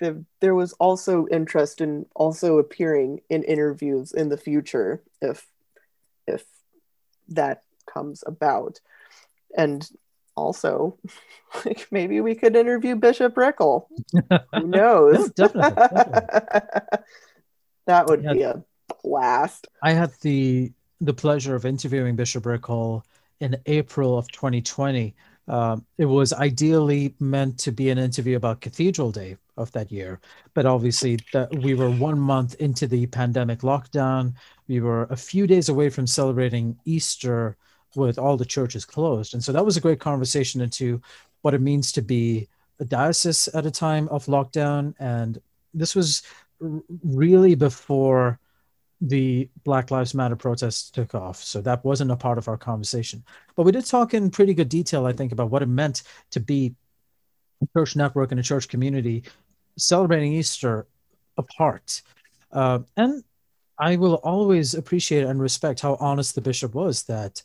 the, 0.00 0.24
there 0.40 0.54
was 0.54 0.72
also 0.74 1.26
interest 1.30 1.82
in 1.82 2.06
also 2.16 2.56
appearing 2.56 3.20
in 3.28 3.42
interviews 3.42 4.12
in 4.12 4.30
the 4.30 4.38
future 4.38 5.02
if 5.20 5.46
if 6.26 6.42
that 7.28 7.62
comes 7.92 8.24
about 8.26 8.80
and 9.54 9.86
also 10.34 10.96
like 11.66 11.86
maybe 11.90 12.22
we 12.22 12.34
could 12.34 12.56
interview 12.56 12.96
bishop 12.96 13.36
rickel 13.36 13.90
who 14.54 14.66
knows 14.66 15.28
definitely, 15.32 15.74
definitely. 15.74 16.98
that 17.86 18.06
would 18.06 18.24
had, 18.24 18.34
be 18.36 18.42
a 18.42 18.62
blast 19.02 19.66
i 19.82 19.92
had 19.92 20.10
the 20.22 20.72
the 21.00 21.14
pleasure 21.14 21.54
of 21.54 21.64
interviewing 21.64 22.16
bishop 22.16 22.46
rickel 22.46 23.04
in 23.40 23.56
april 23.66 24.16
of 24.16 24.30
2020 24.30 25.14
um, 25.46 25.84
it 25.98 26.06
was 26.06 26.32
ideally 26.32 27.14
meant 27.20 27.58
to 27.58 27.72
be 27.72 27.90
an 27.90 27.98
interview 27.98 28.36
about 28.36 28.60
Cathedral 28.60 29.12
Day 29.12 29.36
of 29.56 29.70
that 29.72 29.92
year, 29.92 30.20
but 30.54 30.66
obviously 30.66 31.18
that 31.32 31.54
we 31.58 31.74
were 31.74 31.90
one 31.90 32.18
month 32.18 32.54
into 32.56 32.86
the 32.86 33.06
pandemic 33.06 33.60
lockdown. 33.60 34.34
We 34.68 34.80
were 34.80 35.04
a 35.10 35.16
few 35.16 35.46
days 35.46 35.68
away 35.68 35.90
from 35.90 36.06
celebrating 36.06 36.78
Easter 36.84 37.56
with 37.94 38.18
all 38.18 38.36
the 38.36 38.44
churches 38.44 38.84
closed, 38.84 39.34
and 39.34 39.44
so 39.44 39.52
that 39.52 39.64
was 39.64 39.76
a 39.76 39.80
great 39.80 40.00
conversation 40.00 40.60
into 40.60 41.00
what 41.42 41.54
it 41.54 41.60
means 41.60 41.92
to 41.92 42.02
be 42.02 42.48
a 42.80 42.84
diocese 42.84 43.48
at 43.48 43.66
a 43.66 43.70
time 43.70 44.08
of 44.08 44.26
lockdown. 44.26 44.94
And 44.98 45.40
this 45.74 45.94
was 45.94 46.22
really 46.60 47.54
before 47.54 48.38
the 49.00 49.48
Black 49.64 49.90
Lives 49.90 50.14
Matter 50.14 50.36
protests 50.36 50.90
took 50.90 51.14
off. 51.14 51.42
So 51.42 51.60
that 51.60 51.84
wasn't 51.84 52.10
a 52.10 52.16
part 52.16 52.38
of 52.38 52.48
our 52.48 52.56
conversation. 52.56 53.22
But 53.54 53.64
we 53.64 53.72
did 53.72 53.84
talk 53.84 54.14
in 54.14 54.30
pretty 54.30 54.54
good 54.54 54.68
detail, 54.68 55.06
I 55.06 55.12
think, 55.12 55.32
about 55.32 55.50
what 55.50 55.62
it 55.62 55.68
meant 55.68 56.04
to 56.30 56.40
be 56.40 56.74
a 57.62 57.66
church 57.78 57.96
network 57.96 58.30
and 58.30 58.40
a 58.40 58.42
church 58.42 58.68
community 58.68 59.24
celebrating 59.76 60.32
Easter 60.32 60.86
apart. 61.36 62.02
Uh, 62.52 62.80
and 62.96 63.24
I 63.78 63.96
will 63.96 64.14
always 64.16 64.74
appreciate 64.74 65.24
and 65.24 65.40
respect 65.40 65.80
how 65.80 65.96
honest 66.00 66.34
the 66.34 66.40
bishop 66.40 66.74
was 66.74 67.02
that 67.04 67.42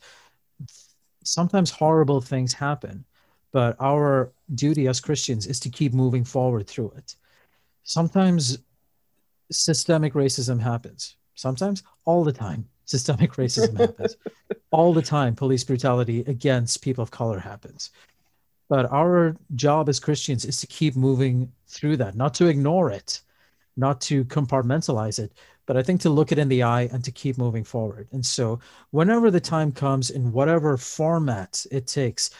sometimes 1.24 1.70
horrible 1.70 2.20
things 2.20 2.52
happen, 2.52 3.04
but 3.52 3.76
our 3.80 4.32
duty 4.54 4.86
as 4.88 5.00
Christians 5.00 5.46
is 5.46 5.60
to 5.60 5.68
keep 5.68 5.92
moving 5.92 6.24
forward 6.24 6.66
through 6.68 6.92
it. 6.96 7.16
Sometimes 7.82 8.58
systemic 9.50 10.14
racism 10.14 10.60
happens. 10.60 11.16
Sometimes, 11.34 11.82
all 12.04 12.24
the 12.24 12.32
time, 12.32 12.68
systemic 12.84 13.32
racism 13.32 13.78
happens. 13.78 14.16
All 14.72 14.92
the 14.92 15.02
time, 15.02 15.34
police 15.34 15.64
brutality 15.64 16.20
against 16.28 16.82
people 16.82 17.02
of 17.02 17.10
color 17.10 17.40
happens. 17.40 17.90
But 18.68 18.90
our 18.92 19.36
job 19.56 19.88
as 19.88 19.98
Christians 19.98 20.44
is 20.44 20.58
to 20.58 20.66
keep 20.68 20.94
moving 20.94 21.50
through 21.66 21.96
that, 21.96 22.14
not 22.14 22.34
to 22.34 22.46
ignore 22.46 22.90
it, 22.90 23.20
not 23.76 24.00
to 24.02 24.24
compartmentalize 24.26 25.18
it, 25.18 25.32
but 25.66 25.76
I 25.76 25.82
think 25.82 26.00
to 26.02 26.10
look 26.10 26.30
it 26.30 26.38
in 26.38 26.48
the 26.48 26.62
eye 26.62 26.88
and 26.92 27.02
to 27.04 27.10
keep 27.10 27.36
moving 27.36 27.64
forward. 27.64 28.06
And 28.12 28.24
so, 28.24 28.60
whenever 28.90 29.30
the 29.30 29.40
time 29.40 29.72
comes, 29.72 30.10
in 30.10 30.30
whatever 30.30 30.76
format 30.76 31.66
it 31.72 31.86
takes, 31.86 32.30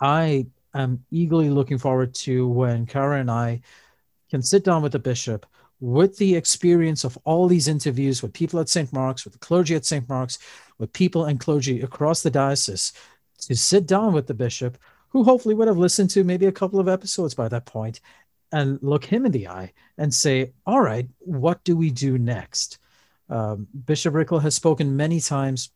I 0.00 0.46
am 0.74 1.04
eagerly 1.10 1.48
looking 1.48 1.78
forward 1.78 2.14
to 2.14 2.48
when 2.48 2.86
Kara 2.86 3.20
and 3.20 3.30
I 3.30 3.62
can 4.30 4.42
sit 4.42 4.64
down 4.64 4.82
with 4.82 4.92
the 4.92 4.98
bishop 4.98 5.46
with 5.80 6.16
the 6.18 6.34
experience 6.34 7.04
of 7.04 7.16
all 7.24 7.46
these 7.46 7.68
interviews 7.68 8.22
with 8.22 8.32
people 8.32 8.58
at 8.58 8.68
St. 8.68 8.92
Mark's, 8.92 9.24
with 9.24 9.32
the 9.32 9.38
clergy 9.38 9.74
at 9.74 9.84
St. 9.84 10.08
Mark's, 10.08 10.38
with 10.78 10.92
people 10.92 11.26
and 11.26 11.38
clergy 11.38 11.82
across 11.82 12.22
the 12.22 12.30
diocese, 12.30 12.92
to 13.40 13.54
sit 13.54 13.86
down 13.86 14.12
with 14.12 14.26
the 14.26 14.34
bishop, 14.34 14.76
who 15.10 15.22
hopefully 15.22 15.54
would 15.54 15.68
have 15.68 15.78
listened 15.78 16.10
to 16.10 16.24
maybe 16.24 16.46
a 16.46 16.52
couple 16.52 16.80
of 16.80 16.88
episodes 16.88 17.34
by 17.34 17.48
that 17.48 17.66
point, 17.66 18.00
and 18.50 18.78
look 18.82 19.04
him 19.04 19.26
in 19.26 19.32
the 19.32 19.46
eye 19.46 19.72
and 19.98 20.12
say, 20.12 20.52
All 20.66 20.80
right, 20.80 21.08
what 21.18 21.62
do 21.64 21.76
we 21.76 21.90
do 21.90 22.18
next? 22.18 22.78
Um, 23.28 23.68
Bishop 23.86 24.14
Rickel 24.14 24.38
has 24.40 24.54
spoken 24.54 24.96
many 24.96 25.20
times 25.20 25.70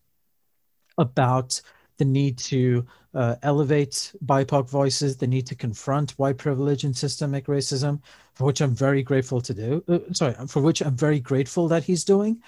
about 0.97 1.61
the 1.97 2.05
need 2.05 2.37
to 2.37 2.85
uh, 3.13 3.35
elevate 3.43 4.13
BIPOC 4.25 4.69
voices, 4.69 5.17
the 5.17 5.27
need 5.27 5.45
to 5.47 5.55
confront 5.55 6.11
white 6.11 6.37
privilege 6.37 6.83
and 6.83 6.95
systemic 6.95 7.45
racism, 7.45 8.01
for 8.33 8.45
which 8.45 8.61
I'm 8.61 8.73
very 8.73 9.03
grateful 9.03 9.41
to 9.41 9.53
do. 9.53 9.83
Uh, 9.87 9.99
sorry, 10.13 10.33
for 10.47 10.61
which 10.61 10.81
I'm 10.81 10.95
very 10.95 11.19
grateful 11.19 11.67
that 11.67 11.83
he's 11.83 12.03
doing. 12.03 12.41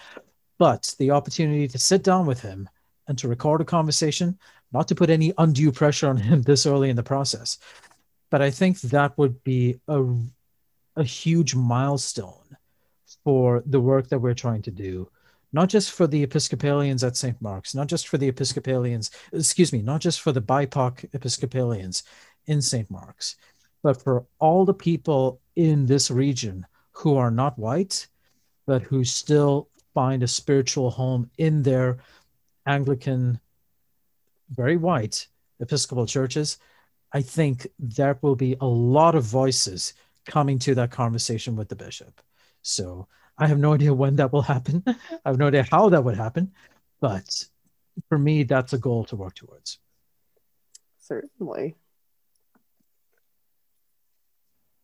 But 0.58 0.96
the 0.98 1.12
opportunity 1.12 1.68
to 1.68 1.78
sit 1.78 2.04
down 2.04 2.26
with 2.26 2.42
him 2.42 2.70
and 3.08 3.18
to 3.20 3.28
record 3.28 3.62
a 3.62 3.66
conversation, 3.66 4.38
not 4.72 4.88
to 4.88 4.96
put 4.96 5.10
any 5.10 5.34
undue 5.38 5.72
pressure 5.72 6.08
on 6.08 6.18
him 6.18 6.42
this 6.44 6.66
early 6.66 6.90
in 6.90 6.96
the 6.96 7.04
process, 7.04 7.60
but 8.32 8.42
I 8.42 8.50
think 8.50 8.82
that 8.82 9.18
would 9.18 9.44
be 9.44 9.80
a, 9.88 10.04
a 10.96 11.04
huge 11.04 11.56
milestone 11.56 12.58
for 13.24 13.64
the 13.66 13.80
work 13.80 14.10
that 14.10 14.20
we're 14.20 14.34
trying 14.34 14.64
to 14.64 14.72
do 14.72 15.10
not 15.56 15.70
just 15.70 15.94
for 15.94 16.06
the 16.06 16.22
Episcopalians 16.22 17.02
at 17.02 17.16
St. 17.16 17.42
Mark's, 17.42 17.74
not 17.74 17.88
just 17.88 18.10
for 18.10 18.18
the 18.18 18.28
Episcopalians, 18.28 19.10
excuse 19.32 19.72
me, 19.72 19.82
not 19.82 20.02
just 20.02 20.20
for 20.20 20.34
the 20.34 20.42
BIPOC 20.42 21.06
Episcopalians 21.14 22.04
in 22.48 22.62
St. 22.62 22.92
Mark's, 22.92 23.38
but 23.82 24.04
for 24.04 24.26
all 24.40 24.66
the 24.66 24.74
people 24.74 25.40
in 25.56 25.86
this 25.86 26.12
region 26.12 26.66
who 26.92 27.16
are 27.16 27.32
not 27.32 27.58
white, 27.58 28.06
but 28.68 28.82
who 28.82 29.06
still 29.06 29.70
find 29.94 30.24
a 30.24 30.28
spiritual 30.28 30.90
home 30.90 31.32
in 31.38 31.64
their 31.64 32.00
Anglican, 32.68 33.40
very 34.50 34.76
white 34.76 35.26
Episcopal 35.62 36.06
churches. 36.06 36.58
I 37.14 37.22
think 37.22 37.66
there 37.80 38.20
will 38.22 38.36
be 38.36 38.58
a 38.60 38.66
lot 38.66 39.16
of 39.16 39.24
voices 39.24 39.94
coming 40.26 40.60
to 40.60 40.76
that 40.76 40.92
conversation 40.92 41.56
with 41.56 41.70
the 41.70 41.78
bishop. 41.78 42.20
So 42.62 43.08
I 43.38 43.48
have 43.48 43.60
no 43.60 43.74
idea 43.74 43.94
when 43.94 44.16
that 44.18 44.32
will 44.32 44.42
happen. 44.42 44.84
I 44.88 44.96
have 45.26 45.38
no 45.38 45.48
idea 45.48 45.66
how 45.70 45.90
that 45.90 46.04
would 46.04 46.18
happen, 46.18 46.52
but 47.02 47.46
for 48.10 48.18
me, 48.18 48.44
that's 48.44 48.74
a 48.74 48.78
goal 48.78 49.06
to 49.06 49.16
work 49.16 49.36
towards. 49.36 49.80
Certainly. 51.00 51.76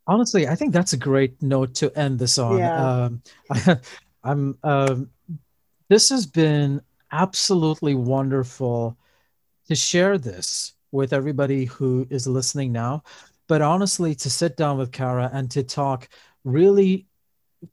Honestly, 0.07 0.47
I 0.47 0.55
think 0.55 0.73
that's 0.73 0.93
a 0.93 0.97
great 0.97 1.41
note 1.41 1.75
to 1.75 1.97
end 1.97 2.19
this 2.19 2.37
on. 2.37 2.57
Yeah. 2.57 3.03
Um, 3.03 3.21
I, 3.49 4.31
am 4.31 4.57
um, 4.63 5.09
this 5.89 6.09
has 6.09 6.25
been 6.25 6.81
absolutely 7.11 7.95
wonderful 7.95 8.97
to 9.67 9.75
share 9.75 10.17
this 10.17 10.73
with 10.91 11.13
everybody 11.13 11.65
who 11.65 12.07
is 12.09 12.27
listening 12.27 12.71
now. 12.71 13.03
But 13.47 13.61
honestly, 13.61 14.15
to 14.15 14.29
sit 14.29 14.57
down 14.57 14.77
with 14.77 14.91
Kara 14.91 15.29
and 15.33 15.49
to 15.51 15.63
talk 15.63 16.09
really 16.43 17.07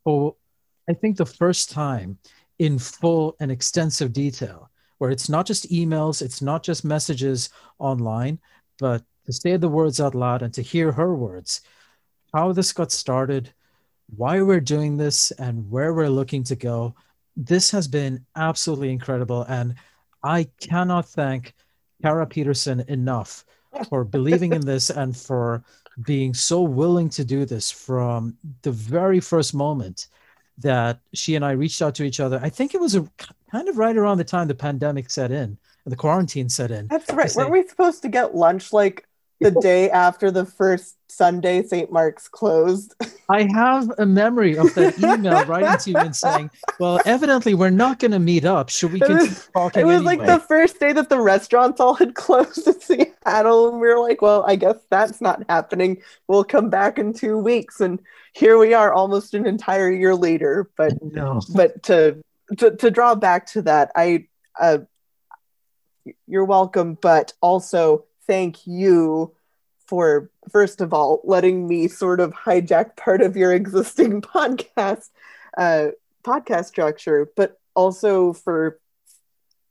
for 0.04 0.36
I 0.88 0.94
think 0.94 1.16
the 1.16 1.26
first 1.26 1.70
time 1.70 2.18
in 2.58 2.78
full 2.78 3.36
and 3.40 3.52
extensive 3.52 4.12
detail, 4.12 4.70
where 4.98 5.10
it's 5.10 5.28
not 5.28 5.46
just 5.46 5.70
emails, 5.70 6.22
it's 6.22 6.42
not 6.42 6.62
just 6.62 6.84
messages 6.84 7.50
online, 7.78 8.38
but 8.78 9.02
to 9.26 9.32
say 9.32 9.56
the 9.56 9.68
words 9.68 10.00
out 10.00 10.14
loud 10.14 10.42
and 10.42 10.52
to 10.54 10.62
hear 10.62 10.90
her 10.90 11.14
words, 11.14 11.60
how 12.34 12.52
this 12.52 12.72
got 12.72 12.90
started, 12.90 13.52
why 14.16 14.40
we're 14.40 14.60
doing 14.60 14.96
this, 14.96 15.30
and 15.32 15.70
where 15.70 15.92
we're 15.92 16.08
looking 16.08 16.42
to 16.44 16.56
go. 16.56 16.94
This 17.36 17.70
has 17.70 17.86
been 17.86 18.24
absolutely 18.36 18.90
incredible. 18.90 19.42
And 19.42 19.74
I 20.22 20.48
cannot 20.60 21.08
thank 21.08 21.54
Kara 22.02 22.26
Peterson 22.26 22.80
enough 22.88 23.44
for 23.88 24.04
believing 24.04 24.54
in 24.54 24.62
this 24.62 24.90
and 24.90 25.16
for 25.16 25.62
being 26.06 26.32
so 26.32 26.62
willing 26.62 27.10
to 27.10 27.24
do 27.24 27.44
this 27.44 27.70
from 27.70 28.36
the 28.62 28.72
very 28.72 29.20
first 29.20 29.54
moment 29.54 30.08
that 30.60 31.00
she 31.14 31.34
and 31.34 31.44
I 31.44 31.52
reached 31.52 31.80
out 31.82 31.94
to 31.96 32.04
each 32.04 32.20
other. 32.20 32.40
I 32.42 32.48
think 32.48 32.74
it 32.74 32.80
was 32.80 32.94
a, 32.94 33.08
kind 33.50 33.68
of 33.68 33.78
right 33.78 33.96
around 33.96 34.18
the 34.18 34.24
time 34.24 34.48
the 34.48 34.54
pandemic 34.54 35.10
set 35.10 35.30
in 35.30 35.56
and 35.84 35.92
the 35.92 35.96
quarantine 35.96 36.48
set 36.48 36.70
in. 36.70 36.86
That's 36.88 37.10
right. 37.12 37.32
Weren't 37.34 37.50
we 37.50 37.66
supposed 37.66 38.02
to 38.02 38.08
get 38.08 38.34
lunch 38.34 38.72
like 38.72 39.07
the 39.40 39.50
day 39.52 39.90
after 39.90 40.30
the 40.30 40.44
first 40.44 40.96
Sunday 41.08 41.62
St. 41.62 41.90
Mark's 41.90 42.28
closed? 42.28 42.94
I 43.28 43.48
have 43.52 43.92
a 43.98 44.06
memory 44.06 44.56
of 44.56 44.74
that 44.74 44.98
email 44.98 45.44
writing 45.44 45.78
to 45.78 45.90
you 45.90 45.96
and 45.96 46.16
saying, 46.16 46.50
"Well, 46.80 47.00
evidently 47.04 47.54
we're 47.54 47.70
not 47.70 47.98
going 47.98 48.12
to 48.12 48.18
meet 48.18 48.44
up. 48.44 48.70
Should 48.70 48.92
we 48.92 49.00
continue 49.00 49.34
talking?" 49.54 49.82
It 49.82 49.84
was 49.84 49.96
anyway? 49.96 50.16
like 50.16 50.26
the 50.26 50.38
first 50.46 50.80
day 50.80 50.92
that 50.92 51.08
the 51.08 51.20
restaurants 51.20 51.80
all 51.80 51.94
had 51.94 52.14
closed 52.14 52.66
in 52.66 52.80
Seattle, 52.80 53.68
and 53.68 53.80
we 53.80 53.88
were 53.88 54.00
like, 54.00 54.22
"Well, 54.22 54.44
I 54.46 54.56
guess 54.56 54.76
that's 54.90 55.20
not 55.20 55.42
happening. 55.48 56.02
We'll 56.26 56.44
come 56.44 56.70
back 56.70 56.98
in 56.98 57.12
two 57.12 57.38
weeks." 57.38 57.80
And 57.80 58.00
here 58.32 58.58
we 58.58 58.74
are, 58.74 58.92
almost 58.92 59.34
an 59.34 59.46
entire 59.46 59.90
year 59.90 60.14
later. 60.14 60.70
But 60.76 60.94
no. 61.02 61.40
but 61.54 61.82
to 61.84 62.22
to, 62.56 62.76
to 62.76 62.90
draw 62.90 63.14
back 63.14 63.46
to 63.48 63.62
that, 63.62 63.92
I 63.94 64.26
uh, 64.58 64.78
you're 66.26 66.44
welcome, 66.44 66.96
but 67.00 67.32
also 67.40 68.04
thank 68.28 68.66
you 68.66 69.34
for 69.88 70.30
first 70.50 70.80
of 70.80 70.92
all 70.92 71.20
letting 71.24 71.66
me 71.66 71.88
sort 71.88 72.20
of 72.20 72.32
hijack 72.32 72.94
part 72.96 73.22
of 73.22 73.36
your 73.36 73.52
existing 73.52 74.20
podcast 74.22 75.08
uh, 75.56 75.88
podcast 76.22 76.66
structure, 76.66 77.30
but 77.36 77.58
also 77.74 78.32
for 78.32 78.78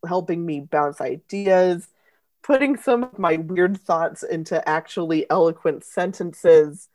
helping 0.07 0.45
me 0.45 0.59
bounce 0.59 0.99
ideas, 0.99 1.87
putting 2.43 2.77
some 2.77 3.03
of 3.03 3.19
my 3.19 3.37
weird 3.37 3.79
thoughts 3.79 4.23
into 4.23 4.67
actually 4.67 5.29
eloquent 5.29 5.83
sentences, 5.83 6.89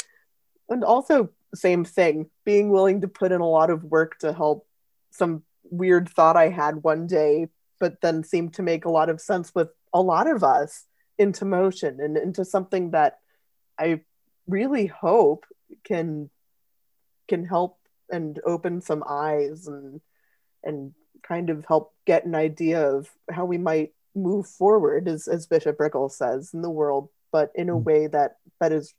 and 0.68 0.84
also 0.84 1.30
same 1.54 1.84
thing, 1.84 2.30
being 2.44 2.70
willing 2.70 3.00
to 3.02 3.08
put 3.08 3.32
in 3.32 3.40
a 3.40 3.48
lot 3.48 3.70
of 3.70 3.84
work 3.84 4.18
to 4.18 4.32
help 4.32 4.66
some 5.10 5.42
weird 5.70 6.08
thought 6.08 6.36
I 6.36 6.48
had 6.48 6.82
one 6.82 7.06
day, 7.06 7.48
but 7.78 8.00
then 8.00 8.24
seemed 8.24 8.54
to 8.54 8.62
make 8.62 8.84
a 8.84 8.90
lot 8.90 9.10
of 9.10 9.20
sense 9.20 9.54
with 9.54 9.68
a 9.92 10.00
lot 10.00 10.26
of 10.26 10.42
us 10.42 10.86
into 11.18 11.44
motion 11.44 12.00
and 12.00 12.16
into 12.16 12.44
something 12.44 12.90
that 12.92 13.18
I 13.78 14.00
really 14.46 14.86
hope 14.86 15.46
can 15.84 16.30
can 17.28 17.44
help 17.44 17.78
and 18.10 18.40
open 18.44 18.80
some 18.80 19.02
eyes 19.08 19.66
and 19.66 20.00
and 20.64 20.94
kind 21.22 21.50
of 21.50 21.64
help 21.66 21.94
get 22.04 22.24
an 22.24 22.34
idea 22.34 22.90
of 22.90 23.08
how 23.30 23.44
we 23.44 23.58
might 23.58 23.92
move 24.14 24.46
forward 24.46 25.08
as, 25.08 25.28
as 25.28 25.46
bishop 25.46 25.78
rickel 25.80 26.08
says 26.08 26.52
in 26.52 26.62
the 26.62 26.70
world 26.70 27.08
but 27.30 27.50
in 27.54 27.70
a 27.70 27.74
mm. 27.74 27.82
way 27.82 28.06
that 28.06 28.36
that 28.60 28.72
is 28.72 28.94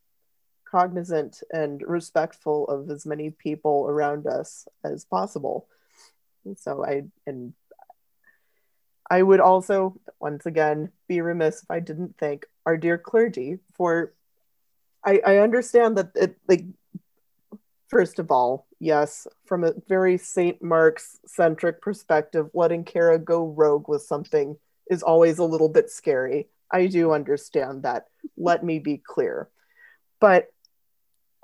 cognizant 0.66 1.44
and 1.52 1.84
respectful 1.86 2.66
of 2.68 2.90
as 2.90 3.06
many 3.06 3.30
people 3.30 3.86
around 3.88 4.26
us 4.26 4.68
as 4.84 5.06
possible 5.06 5.68
and 6.46 6.58
so 6.58 6.84
i 6.84 7.04
and 7.28 7.54
I 9.10 9.22
would 9.22 9.40
also, 9.40 10.00
once 10.20 10.46
again, 10.46 10.92
be 11.08 11.22
remiss 11.22 11.64
if 11.64 11.72
I 11.72 11.80
didn't 11.80 12.16
thank 12.18 12.46
our 12.66 12.78
dear 12.78 12.98
clergy 12.98 13.60
for. 13.76 14.14
I, 15.06 15.22
I 15.26 15.38
understand 15.38 15.98
that 15.98 16.12
it 16.16 16.38
like 16.48 16.64
first 17.94 18.18
of 18.18 18.32
all, 18.32 18.66
yes, 18.80 19.28
from 19.46 19.64
a 19.64 19.74
very 19.88 20.18
St. 20.18 20.62
Mark's 20.64 21.20
centric 21.28 21.80
perspective, 21.80 22.50
letting 22.54 22.84
Kara 22.84 23.20
go 23.20 23.46
rogue 23.46 23.88
with 23.88 24.02
something 24.02 24.58
is 24.90 25.04
always 25.04 25.38
a 25.38 25.44
little 25.44 25.70
bit 25.70 25.92
scary. 25.92 26.48
I 26.72 26.88
do 26.88 27.12
understand 27.12 27.84
that. 27.84 28.08
Let 28.36 28.64
me 28.64 28.80
be 28.80 28.98
clear. 28.98 29.50
But 30.20 30.48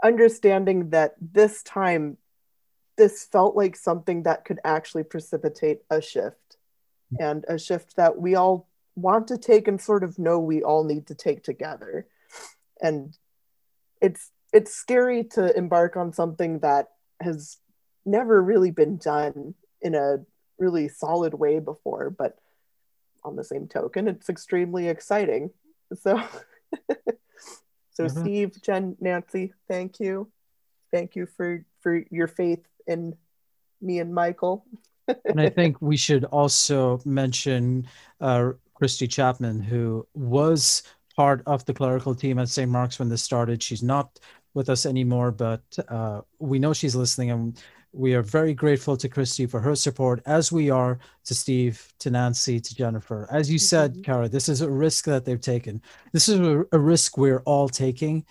understanding 0.04 0.89
that 0.89 1.13
this 1.22 1.62
time, 1.62 2.17
this 2.98 3.26
felt 3.26 3.56
like 3.56 3.76
something 3.76 4.24
that 4.24 4.43
could 4.43 4.60
actually 4.63 5.04
precipitate 5.04 5.82
a 5.91 6.02
shift 6.02 6.48
and 7.17 7.45
a 7.48 7.58
shift 7.58 7.95
that 7.95 8.19
we 8.19 8.36
all 8.36 8.67
want 8.95 9.28
to 9.28 9.38
take 9.38 9.67
and 9.67 9.82
sort 9.82 10.04
of 10.04 10.19
know 10.19 10.39
we 10.39 10.62
all 10.62 10.84
need 10.84 11.08
to 11.08 11.15
take 11.15 11.43
together. 11.43 12.06
And 12.82 13.17
it's 14.02 14.32
it's 14.52 14.74
scary 14.74 15.24
to 15.24 15.56
embark 15.56 15.95
on 15.95 16.13
something 16.13 16.60
that 16.60 16.89
has 17.22 17.58
never 18.06 18.41
really 18.41 18.72
been 18.72 18.98
done 18.98 19.54
in 19.82 19.95
a 19.95 20.17
really 20.58 20.88
solid 20.88 21.34
way 21.34 21.60
before, 21.60 22.10
but 22.10 22.38
on 23.24 23.36
the 23.36 23.43
same 23.43 23.67
token, 23.67 24.08
it's 24.08 24.30
extremely 24.30 24.88
exciting. 24.88 25.52
So 25.95 26.22
so 27.91 28.06
mm-hmm. 28.06 28.19
Steve, 28.22 28.62
Jen, 28.62 28.98
Nancy, 29.00 29.54
thank 29.67 30.00
you. 30.00 30.30
Thank 30.91 31.15
you 31.15 31.26
for 31.26 31.65
for 31.82 32.04
your 32.10 32.28
faith 32.28 32.65
in 32.88 33.15
me 33.82 34.00
and 34.00 34.13
Michael. 34.13 34.65
And 35.26 35.39
I 35.39 35.50
think 35.50 35.82
we 35.82 35.98
should 35.98 36.26
also 36.26 37.00
mention 37.06 37.88
uh, 38.22 38.52
Christy 38.74 39.08
Chapman, 39.08 39.62
who 39.62 40.08
was 40.13 40.84
part 41.15 41.43
of 41.45 41.65
the 41.65 41.74
clerical 41.74 42.15
team 42.15 42.39
at 42.39 42.50
St. 42.50 42.72
Mark's 42.72 43.00
when 43.00 43.10
this 43.10 43.22
started. 43.22 43.62
She's 43.62 43.84
not 43.84 44.19
with 44.54 44.69
us 44.69 44.86
anymore, 44.86 45.32
but 45.32 45.62
uh, 45.89 46.22
we 46.39 46.60
know 46.60 46.74
she's 46.74 46.95
listening, 46.95 47.32
and 47.32 47.62
we 47.91 48.13
are 48.13 48.22
very 48.22 48.54
grateful 48.54 48.95
to 48.98 49.10
Christy 49.10 49.45
for 49.45 49.60
her 49.60 49.76
support, 49.76 50.22
as 50.26 50.52
we 50.52 50.69
are 50.69 51.00
to 51.26 51.36
Steve, 51.36 51.93
to 52.00 52.10
Nancy, 52.10 52.60
to 52.60 52.76
Jennifer. 52.76 53.28
As 53.32 53.52
you 53.52 53.60
said, 53.60 53.93
mm-hmm. 53.93 54.02
Kara, 54.04 54.30
this 54.30 54.48
is 54.48 54.62
a 54.62 54.69
risk 54.69 55.06
that 55.06 55.26
they've 55.26 55.41
taken. 55.41 55.82
This 56.13 56.30
is 56.30 56.39
a, 56.39 56.63
a 56.72 56.80
risk 56.80 57.17
we're 57.17 57.41
all 57.41 57.67
taking, 57.67 58.26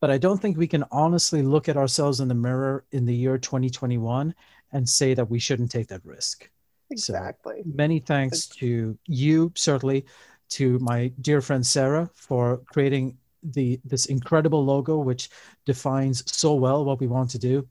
but 0.00 0.10
I 0.10 0.18
don't 0.18 0.40
think 0.40 0.56
we 0.56 0.66
can 0.66 0.84
honestly 0.90 1.42
look 1.42 1.68
at 1.68 1.76
ourselves 1.76 2.20
in 2.20 2.28
the 2.28 2.34
mirror 2.34 2.84
in 2.92 3.04
the 3.04 3.14
year 3.14 3.38
2021 3.38 4.34
and 4.72 4.88
say 4.88 5.14
that 5.14 5.30
we 5.30 5.38
shouldn't 5.38 5.70
take 5.70 5.88
that 5.88 6.04
risk. 6.04 6.50
Exactly. 6.90 7.62
So 7.62 7.70
many 7.74 7.98
thanks 7.98 8.46
to 8.46 8.98
you, 9.06 9.52
certainly, 9.54 10.06
to 10.50 10.78
my 10.78 11.12
dear 11.20 11.40
friend 11.40 11.66
Sarah 11.66 12.10
for 12.14 12.58
creating 12.72 13.18
the 13.42 13.80
this 13.84 14.06
incredible 14.06 14.64
logo, 14.64 14.98
which 14.98 15.30
defines 15.64 16.24
so 16.30 16.54
well 16.54 16.84
what 16.84 17.00
we 17.00 17.06
want 17.06 17.30
to 17.30 17.38
do 17.38 17.66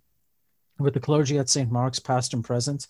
with 0.79 0.93
the 0.93 0.99
clergy 0.99 1.39
at 1.39 1.49
St. 1.49 1.71
Mark's, 1.71 1.99
past 1.99 2.33
and 2.33 2.43
present. 2.43 2.87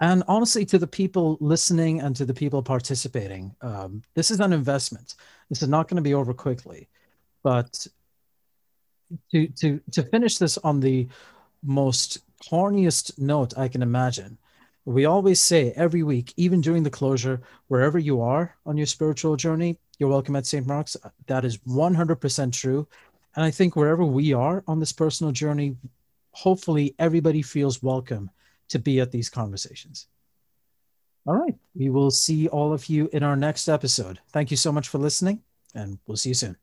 And 0.00 0.22
honestly, 0.28 0.64
to 0.66 0.78
the 0.78 0.86
people 0.86 1.38
listening 1.40 2.00
and 2.00 2.14
to 2.16 2.24
the 2.24 2.34
people 2.34 2.62
participating, 2.62 3.54
um, 3.62 4.02
this 4.14 4.30
is 4.30 4.40
an 4.40 4.52
investment. 4.52 5.14
This 5.48 5.62
is 5.62 5.68
not 5.68 5.88
going 5.88 5.96
to 5.96 6.02
be 6.02 6.14
over 6.14 6.34
quickly. 6.34 6.88
But 7.42 7.86
to 9.30 9.46
to 9.48 9.80
to 9.92 10.02
finish 10.02 10.38
this 10.38 10.58
on 10.58 10.80
the 10.80 11.08
most 11.62 12.18
corniest 12.44 13.18
note 13.18 13.56
I 13.56 13.68
can 13.68 13.82
imagine, 13.82 14.38
we 14.84 15.04
always 15.04 15.42
say 15.42 15.72
every 15.72 16.02
week, 16.02 16.32
even 16.36 16.60
during 16.60 16.82
the 16.82 16.90
closure, 16.90 17.42
wherever 17.68 17.98
you 17.98 18.20
are 18.20 18.56
on 18.64 18.76
your 18.76 18.86
spiritual 18.86 19.36
journey, 19.36 19.78
you're 19.98 20.08
welcome 20.08 20.36
at 20.36 20.46
St. 20.46 20.66
Mark's. 20.66 20.96
That 21.26 21.44
is 21.44 21.58
100% 21.58 22.52
true. 22.52 22.86
And 23.34 23.44
I 23.44 23.50
think 23.50 23.74
wherever 23.74 24.04
we 24.04 24.32
are 24.32 24.62
on 24.68 24.78
this 24.78 24.92
personal 24.92 25.32
journey, 25.32 25.76
hopefully 26.30 26.94
everybody 26.98 27.42
feels 27.42 27.82
welcome 27.82 28.30
to 28.68 28.78
be 28.78 29.00
at 29.00 29.10
these 29.10 29.28
conversations. 29.28 30.06
All 31.26 31.34
right. 31.34 31.54
We 31.74 31.90
will 31.90 32.10
see 32.10 32.46
all 32.48 32.72
of 32.72 32.86
you 32.88 33.08
in 33.12 33.22
our 33.22 33.36
next 33.36 33.68
episode. 33.68 34.20
Thank 34.32 34.50
you 34.50 34.56
so 34.56 34.70
much 34.70 34.88
for 34.88 34.98
listening, 34.98 35.42
and 35.74 35.98
we'll 36.06 36.16
see 36.16 36.30
you 36.30 36.34
soon. 36.34 36.56